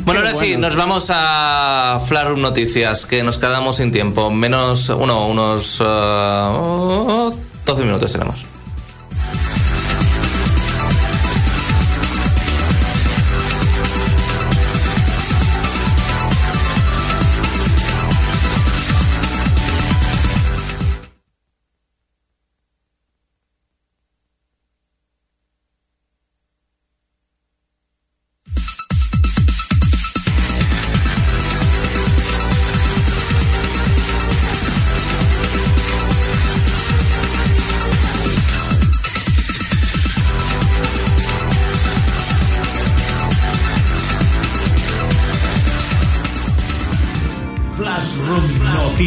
[0.04, 4.30] Bueno, ahora sí, nos vamos a Flarum Noticias, que nos quedamos sin tiempo.
[4.30, 7.30] Menos, uno, unos ah,
[7.66, 8.46] 12 minutos tenemos.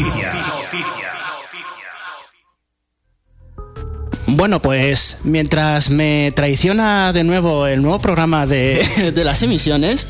[0.02, 0.36] Noticias.
[4.26, 8.84] Bueno, pues mientras me traiciona de nuevo el nuevo programa de,
[9.16, 10.08] de las emisiones,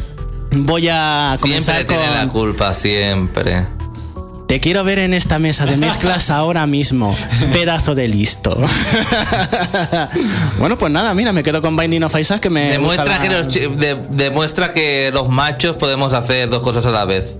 [0.51, 2.29] voy a comenzar Siempre tiene la con...
[2.29, 3.65] culpa, siempre.
[4.47, 7.13] Te quiero ver en esta mesa de mezclas ahora mismo,
[7.51, 8.55] pedazo de listo.
[10.59, 13.29] bueno, pues nada, mira, me quedo con Binding of Isaac que me Demuestra gusta que,
[13.29, 17.35] la- los, chi- de- demuestra que los machos podemos hacer dos cosas a la vez.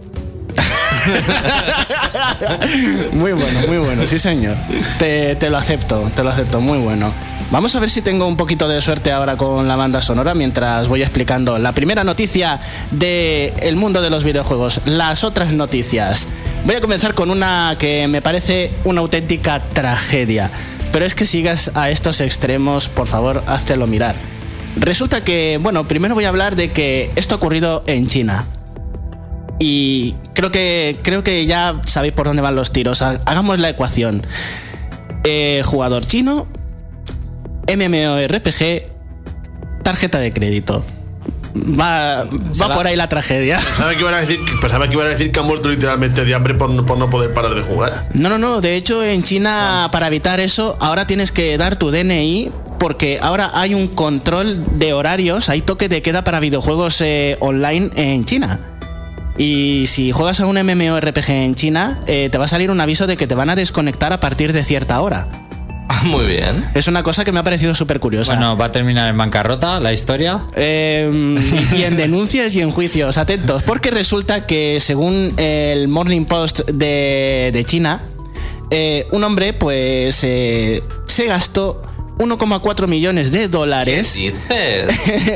[3.14, 4.56] Muy bueno, muy bueno, sí señor.
[4.98, 7.14] Te, te lo acepto, te lo acepto, muy bueno.
[7.52, 10.88] Vamos a ver si tengo un poquito de suerte ahora con la banda sonora mientras
[10.88, 12.60] voy explicando la primera noticia
[12.92, 16.28] del mundo de los videojuegos, las otras noticias.
[16.66, 20.50] Voy a comenzar con una que me parece una auténtica tragedia.
[20.92, 24.16] Pero es que sigas a estos extremos, por favor, háztelo mirar.
[24.76, 28.46] Resulta que, bueno, primero voy a hablar de que esto ha ocurrido en China.
[29.60, 33.02] Y creo que, creo que ya sabéis por dónde van los tiros.
[33.02, 34.26] Ha- Hagamos la ecuación.
[35.24, 36.48] Eh, jugador chino,
[37.74, 38.90] MMORPG,
[39.84, 40.84] tarjeta de crédito.
[41.56, 42.24] Va,
[42.62, 43.58] va por ahí la tragedia.
[43.64, 46.34] Pensaba que, iban a decir, pensaba que iban a decir que han muerto literalmente de
[46.34, 48.08] hambre por, no- por no poder parar de jugar.
[48.14, 48.60] No, no, no.
[48.60, 53.52] De hecho, en China, para evitar eso, ahora tienes que dar tu DNI porque ahora
[53.54, 58.60] hay un control de horarios, hay toque de queda para videojuegos eh, online en China.
[59.38, 63.08] Y si juegas a un MMORPG en China, eh, te va a salir un aviso
[63.08, 65.28] de que te van a desconectar a partir de cierta hora.
[66.04, 66.66] Muy bien.
[66.74, 68.34] Es una cosa que me ha parecido súper curiosa.
[68.34, 70.40] Bueno, va a terminar en bancarrota la historia.
[70.56, 71.10] Eh,
[71.76, 77.52] y en denuncias y en juicios, atentos, porque resulta que según el Morning Post de,
[77.54, 78.02] de China,
[78.70, 81.84] eh, un hombre pues eh, se gastó
[82.18, 84.18] 1,4 millones de ¿Qué dólares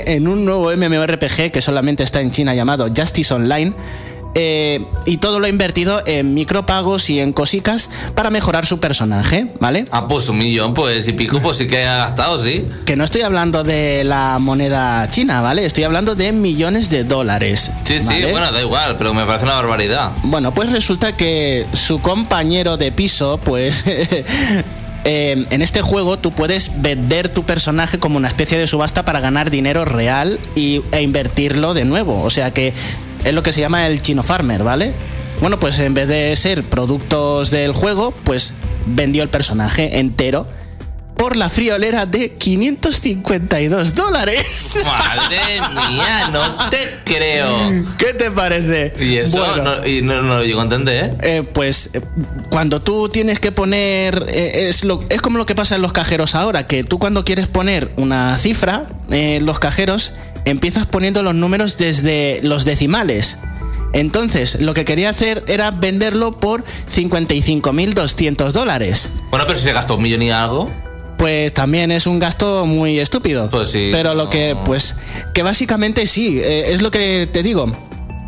[0.06, 3.74] en un nuevo MMORPG que solamente está en China llamado Justice Online.
[4.36, 9.48] eh, y todo lo ha invertido en micropagos y en cosicas para mejorar su personaje,
[9.60, 9.86] ¿vale?
[9.92, 12.64] Ah, pues un millón, pues y pico, pues sí que ha gastado, sí.
[12.86, 15.66] Que no estoy hablando de la moneda china, ¿vale?
[15.66, 17.72] Estoy hablando de millones de dólares.
[17.84, 20.12] Sí, sí, bueno, da igual, pero me parece una barbaridad.
[20.24, 23.84] Bueno, pues resulta que su compañero de piso, pues.
[25.10, 29.22] eh, en este juego tú puedes vender tu personaje como una especie de subasta para
[29.22, 32.22] ganar dinero real y, e invertirlo de nuevo.
[32.24, 32.74] O sea que
[33.24, 34.91] es lo que se llama el chino farmer, ¿vale?
[35.39, 38.55] Bueno, pues en vez de ser productos del juego, pues
[38.86, 40.45] vendió el personaje entero
[41.18, 44.80] por la friolera de 552 dólares.
[44.86, 45.59] Madre
[45.91, 47.47] mía, no te creo.
[47.97, 48.93] ¿Qué te parece?
[48.99, 49.78] Y eso Bueno.
[49.78, 51.38] no, y no, no lo llego a entender, ¿eh?
[51.38, 52.01] Eh, pues eh,
[52.49, 55.91] cuando tú tienes que poner eh, es lo es como lo que pasa en los
[55.93, 60.13] cajeros ahora que tú cuando quieres poner una cifra eh, en los cajeros
[60.45, 63.38] empiezas poniendo los números desde los decimales
[63.93, 66.63] entonces lo que quería hacer era venderlo por
[66.93, 70.72] 55.200 dólares Bueno, pero si se gastó un millón y algo.
[71.18, 73.49] Pues también es un gasto muy estúpido.
[73.49, 74.30] Pues sí, Pero lo no.
[74.30, 74.95] que, pues,
[75.34, 77.76] que básicamente sí, eh, es lo que te digo.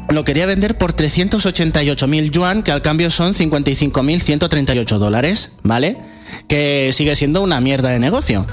[0.10, 5.98] Lo quería vender por 388.000 yuan, que al cambio son 55.138 dólares, ¿vale?
[6.48, 8.46] Que sigue siendo una mierda de negocio.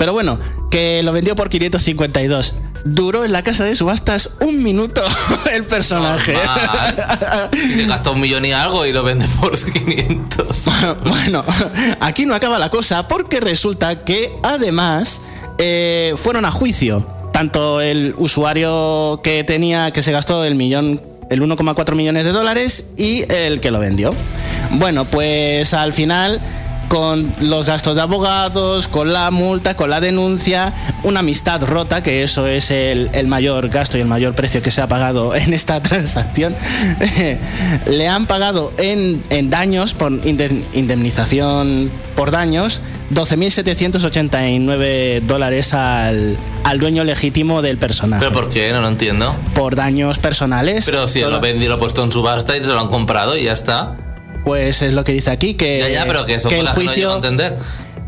[0.00, 0.38] Pero bueno,
[0.70, 2.54] que lo vendió por 552.
[2.86, 5.02] Duró en la casa de subastas un minuto
[5.52, 6.32] el personaje.
[6.32, 7.50] Normal.
[7.52, 10.64] Se gastó un millón y algo y lo vende por 500.
[11.04, 11.44] Bueno,
[12.00, 15.20] aquí no acaba la cosa porque resulta que además
[15.58, 21.42] eh, fueron a juicio tanto el usuario que tenía que se gastó el millón el
[21.42, 24.14] 1,4 millones de dólares y el que lo vendió.
[24.70, 26.40] Bueno, pues al final
[26.90, 30.72] con los gastos de abogados, con la multa, con la denuncia,
[31.04, 34.72] una amistad rota, que eso es el, el mayor gasto y el mayor precio que
[34.72, 36.56] se ha pagado en esta transacción,
[37.88, 42.80] le han pagado en, en daños, por indem- indemnización por daños,
[43.14, 48.24] 12.789 dólares al, al dueño legítimo del personaje.
[48.26, 48.72] ¿Pero por qué?
[48.72, 49.34] No lo entiendo.
[49.54, 50.84] por daños personales.
[50.86, 53.36] Pero si Todo- lo vendió, lo ha puesto en subasta y se lo han comprado
[53.36, 53.94] y ya está.
[54.44, 56.68] Pues es lo que dice aquí, que, Ya, ya, pero que eso que el que
[56.68, 57.14] no juicio...
[57.16, 57.56] entender.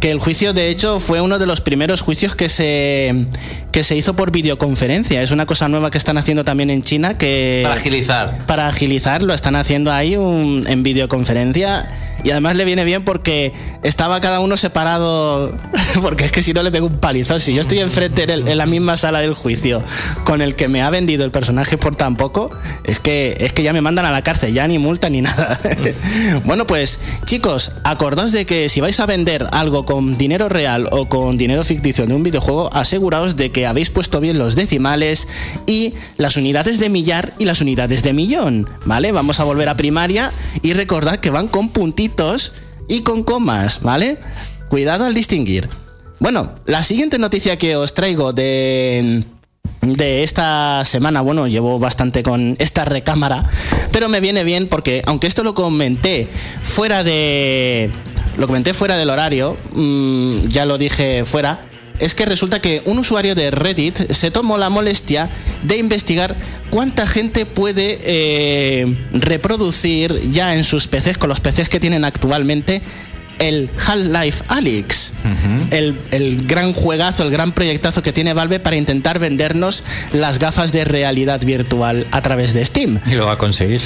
[0.03, 3.25] Que el juicio, de hecho, fue uno de los primeros juicios que se,
[3.71, 5.23] que se hizo por videoconferencia.
[5.23, 7.61] Es una cosa nueva que están haciendo también en China que...
[7.63, 8.39] Para agilizar.
[8.49, 11.87] para agilizar, lo están haciendo ahí un- en videoconferencia.
[12.25, 15.53] Y además le viene bien porque estaba cada uno separado.
[16.03, 17.39] Porque es que si no le pego un palizón.
[17.41, 19.83] Si yo estoy enfrente en, el- en la misma sala del juicio
[20.25, 22.51] con el que me ha vendido el personaje por tan poco,
[22.85, 25.59] es que, es que ya me mandan a la cárcel, ya ni multa ni nada.
[26.45, 31.09] bueno, pues chicos, acordaos de que si vais a vender algo con dinero real o
[31.09, 35.29] con dinero ficticio de un videojuego, aseguraos de que habéis puesto bien los decimales
[35.67, 39.13] y las unidades de millar y las unidades de millón, ¿vale?
[39.13, 40.33] Vamos a volver a primaria
[40.63, 42.55] y recordad que van con puntitos
[42.89, 44.19] y con comas, ¿vale?
[44.69, 45.69] Cuidado al distinguir.
[46.19, 49.25] Bueno, la siguiente noticia que os traigo de
[49.83, 53.45] de esta semana, bueno, llevo bastante con esta recámara,
[53.91, 56.29] pero me viene bien porque aunque esto lo comenté
[56.63, 57.91] fuera de
[58.37, 61.61] lo comenté fuera del horario, mm, ya lo dije fuera,
[61.99, 65.31] es que resulta que un usuario de Reddit se tomó la molestia
[65.63, 66.37] de investigar
[66.71, 72.83] cuánta gente puede eh, reproducir ya en sus PCs, con los PCs que tienen actualmente,
[73.39, 75.13] el Half-Life Alyx,
[75.71, 80.73] el, el gran juegazo, el gran proyectazo que tiene Valve para intentar vendernos las gafas
[80.73, 83.01] de realidad virtual a través de Steam.
[83.07, 83.81] Y lo va a conseguir.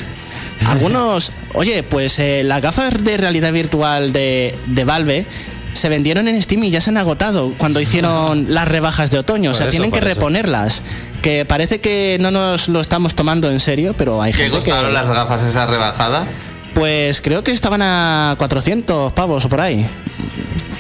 [0.67, 5.27] Algunos, oye, pues eh, las gafas de realidad virtual de, de Valve
[5.73, 9.51] se vendieron en Steam y ya se han agotado cuando hicieron las rebajas de otoño.
[9.51, 10.07] o sea, eso, tienen que eso.
[10.09, 10.83] reponerlas.
[11.23, 14.87] Que parece que no nos lo estamos tomando en serio, pero hay ¿Qué gente costaron
[14.87, 14.93] que...
[14.93, 16.27] las gafas esas rebajadas?
[16.75, 19.87] Pues creo que estaban a 400 pavos o por ahí.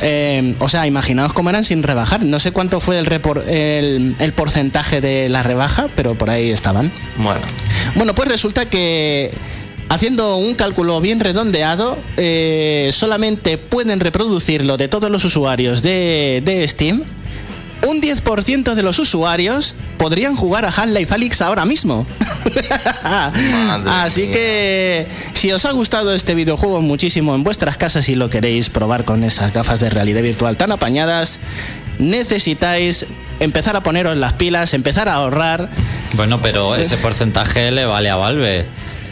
[0.02, 2.22] Eh, o sea, imaginaos cómo eran sin rebajar.
[2.24, 6.50] No sé cuánto fue el, repor- el, el porcentaje de la rebaja, pero por ahí
[6.50, 6.92] estaban.
[7.16, 7.40] Bueno,
[7.94, 9.32] Bueno, pues resulta que
[9.88, 16.66] haciendo un cálculo bien redondeado, eh, solamente pueden reproducirlo de todos los usuarios de, de
[16.66, 17.02] Steam.
[17.86, 22.06] Un 10% de los usuarios podrían jugar a Half-Life Alyx ahora mismo.
[23.86, 24.32] Así mía.
[24.32, 29.04] que si os ha gustado este videojuego muchísimo en vuestras casas y lo queréis probar
[29.04, 31.38] con esas gafas de realidad virtual tan apañadas,
[31.98, 33.06] necesitáis
[33.40, 35.68] empezar a poneros las pilas, empezar a ahorrar.
[36.14, 38.66] Bueno, pero ese porcentaje le vale a Valve.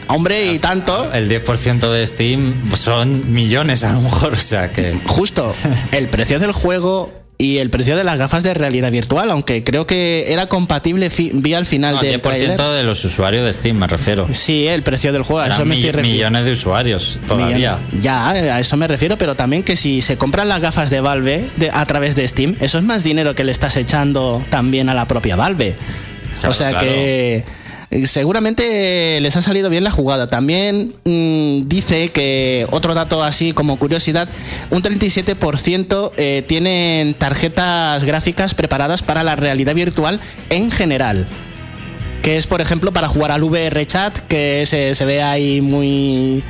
[0.08, 1.12] Hombre, y tanto.
[1.12, 4.98] El 10% de Steam son millones a lo mejor, o sea que...
[5.06, 5.54] Justo,
[5.92, 9.88] el precio del juego y el precio de las gafas de realidad virtual, aunque creo
[9.88, 12.56] que era compatible, vi al final No, del 10% tráiler.
[12.58, 14.28] de los usuarios de Steam, me refiero.
[14.32, 16.16] Sí, el precio del juego, a eso me estoy refiriendo.
[16.30, 17.78] millones de usuarios todavía.
[18.00, 21.48] Ya, a eso me refiero, pero también que si se compran las gafas de Valve
[21.56, 24.94] de- a través de Steam, eso es más dinero que le estás echando también a
[24.94, 25.74] la propia Valve.
[26.38, 26.86] Claro, o sea claro.
[26.86, 27.44] que
[28.04, 30.26] seguramente les ha salido bien la jugada.
[30.26, 34.28] También mm, dice que otro dato así como curiosidad,
[34.70, 40.20] un 37% eh, tienen tarjetas gráficas preparadas para la realidad virtual
[40.50, 41.26] en general
[42.22, 46.42] que es por ejemplo para jugar al VR chat que se, se ve ahí muy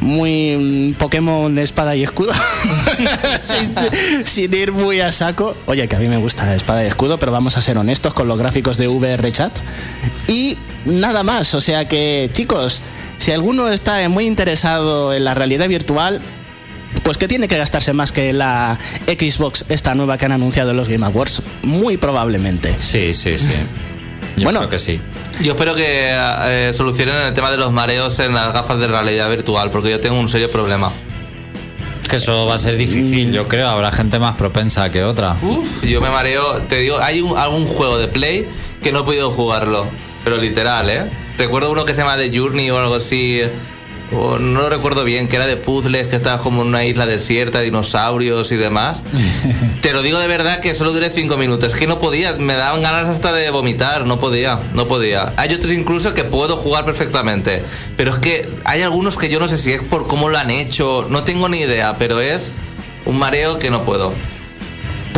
[0.00, 2.32] muy mm, Pokémon espada y escudo.
[3.40, 5.56] Sin, sin ir muy a saco.
[5.66, 8.28] Oye que a mí me gusta espada y escudo pero vamos a ser honestos con
[8.28, 9.52] los gráficos de VR chat.
[10.26, 12.82] Y nada más o sea que chicos
[13.18, 16.20] si alguno está muy interesado en la realidad virtual
[17.02, 20.76] pues que tiene que gastarse más que la Xbox esta nueva que han anunciado en
[20.76, 22.74] los Game Awards muy probablemente.
[22.78, 23.54] Sí, sí, sí.
[24.38, 24.60] Yo Bueno.
[24.60, 25.00] creo que sí.
[25.40, 29.28] yo espero que eh, solucionen el tema de los mareos en las gafas de realidad
[29.28, 30.90] virtual, porque yo tengo un serio problema.
[32.08, 33.68] Que eso va a ser difícil, yo creo.
[33.68, 35.36] Habrá gente más propensa que otra.
[35.42, 36.54] Uf, yo me mareo.
[36.68, 38.48] Te digo, hay un- algún juego de Play
[38.82, 39.86] que no he podido jugarlo,
[40.24, 41.02] pero literal, ¿eh?
[41.36, 43.42] Recuerdo uno que se llama The Journey o algo así.
[44.12, 47.60] O no recuerdo bien, que era de puzzles, que estaba como en una isla desierta,
[47.60, 49.02] dinosaurios y demás.
[49.82, 51.72] Te lo digo de verdad que solo duré cinco minutos.
[51.72, 55.32] Es que no podía, me daban ganas hasta de vomitar, no podía, no podía.
[55.36, 57.62] Hay otros incluso que puedo jugar perfectamente,
[57.96, 60.50] pero es que hay algunos que yo no sé si es por cómo lo han
[60.50, 62.50] hecho, no tengo ni idea, pero es
[63.04, 64.12] un mareo que no puedo.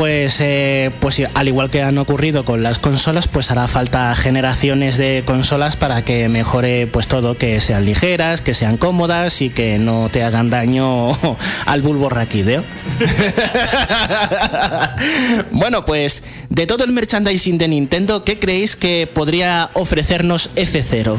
[0.00, 4.96] Pues, eh, pues al igual que han ocurrido con las consolas, pues hará falta generaciones
[4.96, 9.78] de consolas para que mejore pues todo, que sean ligeras, que sean cómodas y que
[9.78, 11.10] no te hagan daño
[11.66, 12.64] al bulbo raquídeo.
[15.50, 21.18] bueno, pues de todo el merchandising de Nintendo, ¿qué creéis que podría ofrecernos F0?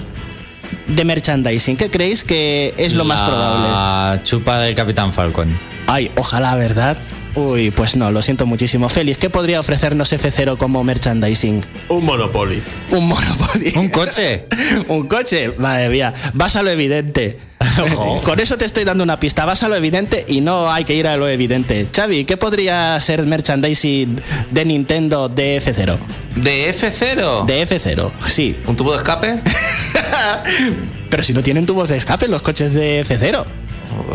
[0.88, 3.70] De merchandising, ¿qué creéis que es lo más probable?
[3.70, 5.56] La chupa del Capitán Falcon.
[5.86, 6.98] Ay, ojalá, ¿verdad?
[7.36, 8.90] Uy, pues no, lo siento muchísimo.
[8.90, 11.62] Félix, ¿qué podría ofrecernos F0 como merchandising?
[11.88, 12.62] Un Monopoly.
[12.92, 13.74] Un Monopoly.
[13.76, 14.46] ¿Un coche?
[14.90, 15.54] ¿Un coche?
[15.58, 17.40] Madre mía, vas a lo evidente.
[17.94, 18.22] Ojo.
[18.22, 19.46] Con eso te estoy dando una pista.
[19.46, 21.88] Vas a lo evidente y no hay que ir a lo evidente.
[21.96, 24.20] Xavi, ¿qué podría ser merchandising
[24.50, 25.98] de Nintendo de F0?
[26.36, 27.46] ¿De F0?
[27.46, 28.58] De F0, sí.
[28.66, 29.40] ¿Un tubo de escape?
[31.10, 33.46] Pero si no tienen tubos de escape los coches de F0.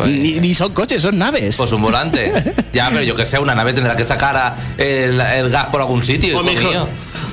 [0.06, 1.56] Ni, ni son coches, son naves.
[1.56, 2.32] Pues un volante.
[2.72, 5.80] Ya, pero yo que sé, una nave tendrá que sacar a- el, el gas por
[5.80, 6.38] algún sitio.
[6.38, 6.70] O mejor.
[6.70, 6.88] mío.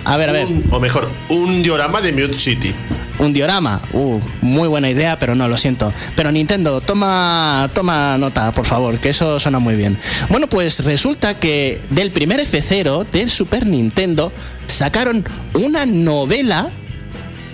[0.06, 0.46] A ver, a ver.
[0.46, 2.74] Un- o mejor, un diorama de Mute City.
[3.20, 5.94] Un diorama, uh, muy buena idea, pero no, lo siento.
[6.16, 9.98] Pero Nintendo, toma, toma nota, por favor, que eso suena muy bien.
[10.30, 14.34] Bueno, pues resulta que del primer F0 del Super Nintendo
[14.66, 15.24] sacaron
[15.54, 16.72] una novela,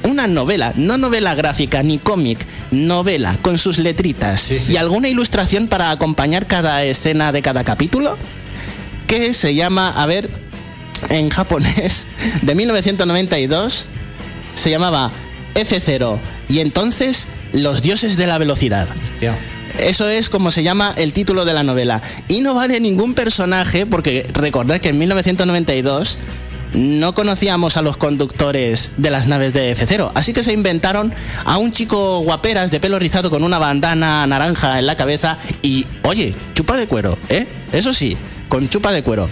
[0.04, 2.40] una novela, no novela gráfica ni cómic,
[2.72, 4.74] novela con sus letritas Sí, sí.
[4.74, 8.18] y alguna ilustración para acompañar cada escena de cada capítulo,
[9.08, 10.30] que se llama, a ver,
[11.10, 12.08] en japonés,
[12.42, 13.86] de 1992
[14.56, 15.12] se llamaba
[15.56, 16.20] F0
[16.50, 18.88] y entonces los dioses de la velocidad.
[19.04, 19.36] Hostia.
[19.80, 22.02] Eso es como se llama el título de la novela.
[22.28, 26.18] Y no vale ningún personaje porque recordad que en 1992
[26.74, 30.12] no conocíamos a los conductores de las naves de F0.
[30.14, 31.14] Así que se inventaron
[31.46, 35.86] a un chico guaperas de pelo rizado con una bandana naranja en la cabeza y,
[36.04, 37.48] oye, chupa de cuero, ¿eh?
[37.72, 38.18] Eso sí,
[38.48, 39.30] con chupa de cuero.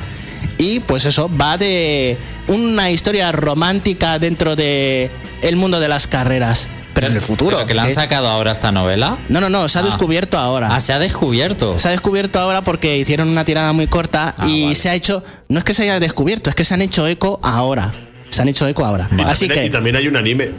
[0.58, 2.18] Y pues eso, va de
[2.48, 5.12] una historia romántica dentro de
[5.42, 6.68] el mundo de las carreras.
[7.00, 7.58] Pero en el futuro.
[7.58, 9.18] ¿Pero que la han sacado ahora esta novela?
[9.30, 9.86] No, no, no, se ha Ah.
[9.86, 10.70] descubierto ahora.
[10.76, 11.78] Ah, se ha descubierto.
[11.78, 14.76] Se ha descubierto ahora porque hicieron una tirada muy corta Ah, y vale.
[14.76, 17.40] se ha hecho, no es que se haya descubierto, es que se han hecho eco
[17.44, 17.94] ahora.
[18.30, 19.06] Se han hecho eco ahora.
[19.26, 20.50] Así también- que, y también hay un anime.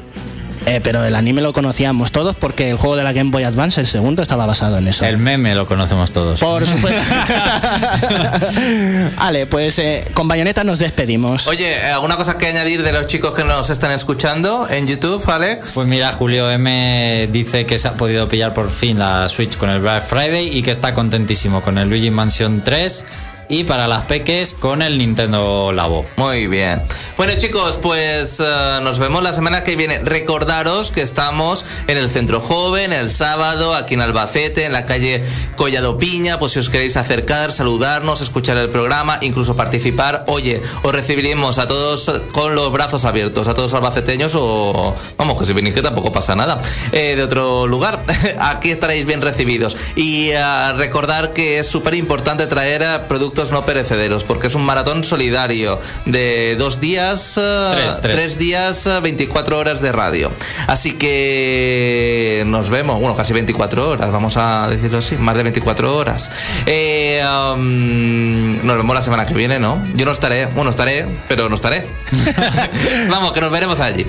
[0.68, 3.80] Eh, pero el anime lo conocíamos todos porque el juego de la Game Boy Advance,
[3.80, 5.06] el segundo, estaba basado en eso.
[5.06, 6.40] El meme lo conocemos todos.
[6.40, 7.00] Por supuesto.
[9.16, 11.46] vale, pues eh, con Bayonetta nos despedimos.
[11.46, 15.26] Oye, eh, ¿alguna cosa que añadir de los chicos que nos están escuchando en YouTube,
[15.30, 15.70] Alex?
[15.72, 19.70] Pues mira, Julio M dice que se ha podido pillar por fin la Switch con
[19.70, 23.06] el Black Friday y que está contentísimo con el Luigi Mansion 3
[23.49, 26.07] y para las peques con el Nintendo Labo.
[26.16, 26.82] Muy bien.
[27.16, 29.99] Bueno chicos, pues eh, nos vemos la semana que viene.
[30.01, 35.24] Recordaros que estamos en el Centro Joven el sábado, aquí en Albacete, en la calle
[35.57, 40.92] Collado Piña, pues si os queréis acercar, saludarnos, escuchar el programa, incluso participar, oye, os
[40.92, 45.74] recibiremos a todos con los brazos abiertos, a todos albaceteños o, vamos, que si venís
[45.74, 46.61] que tampoco pasa nada,
[46.92, 48.01] eh, de otro lugar.
[48.40, 49.76] aquí estaréis bien recibidos.
[49.96, 52.99] Y eh, recordar que es súper importante traer eh,
[53.39, 58.36] productos no perecederos, porque es un maratón solidario de dos días, eh, Tres, tres.
[58.36, 60.32] días, eh, 24 horas de radio.
[60.66, 65.97] Así que nos vemos, bueno, casi 24 horas, vamos a decirlo así, más de 24
[65.97, 66.32] horas.
[66.66, 67.22] Eh,
[67.55, 69.80] um, nos vemos la semana que viene, ¿no?
[69.95, 71.86] Yo no estaré, bueno, estaré, pero no estaré.
[73.09, 74.05] vamos, que nos veremos allí.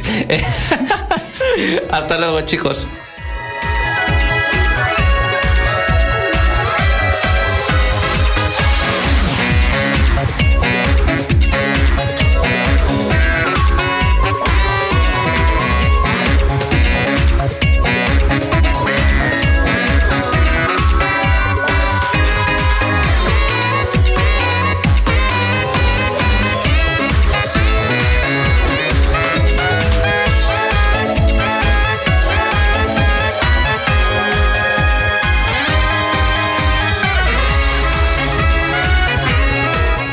[1.92, 2.88] Hasta luego, chicos.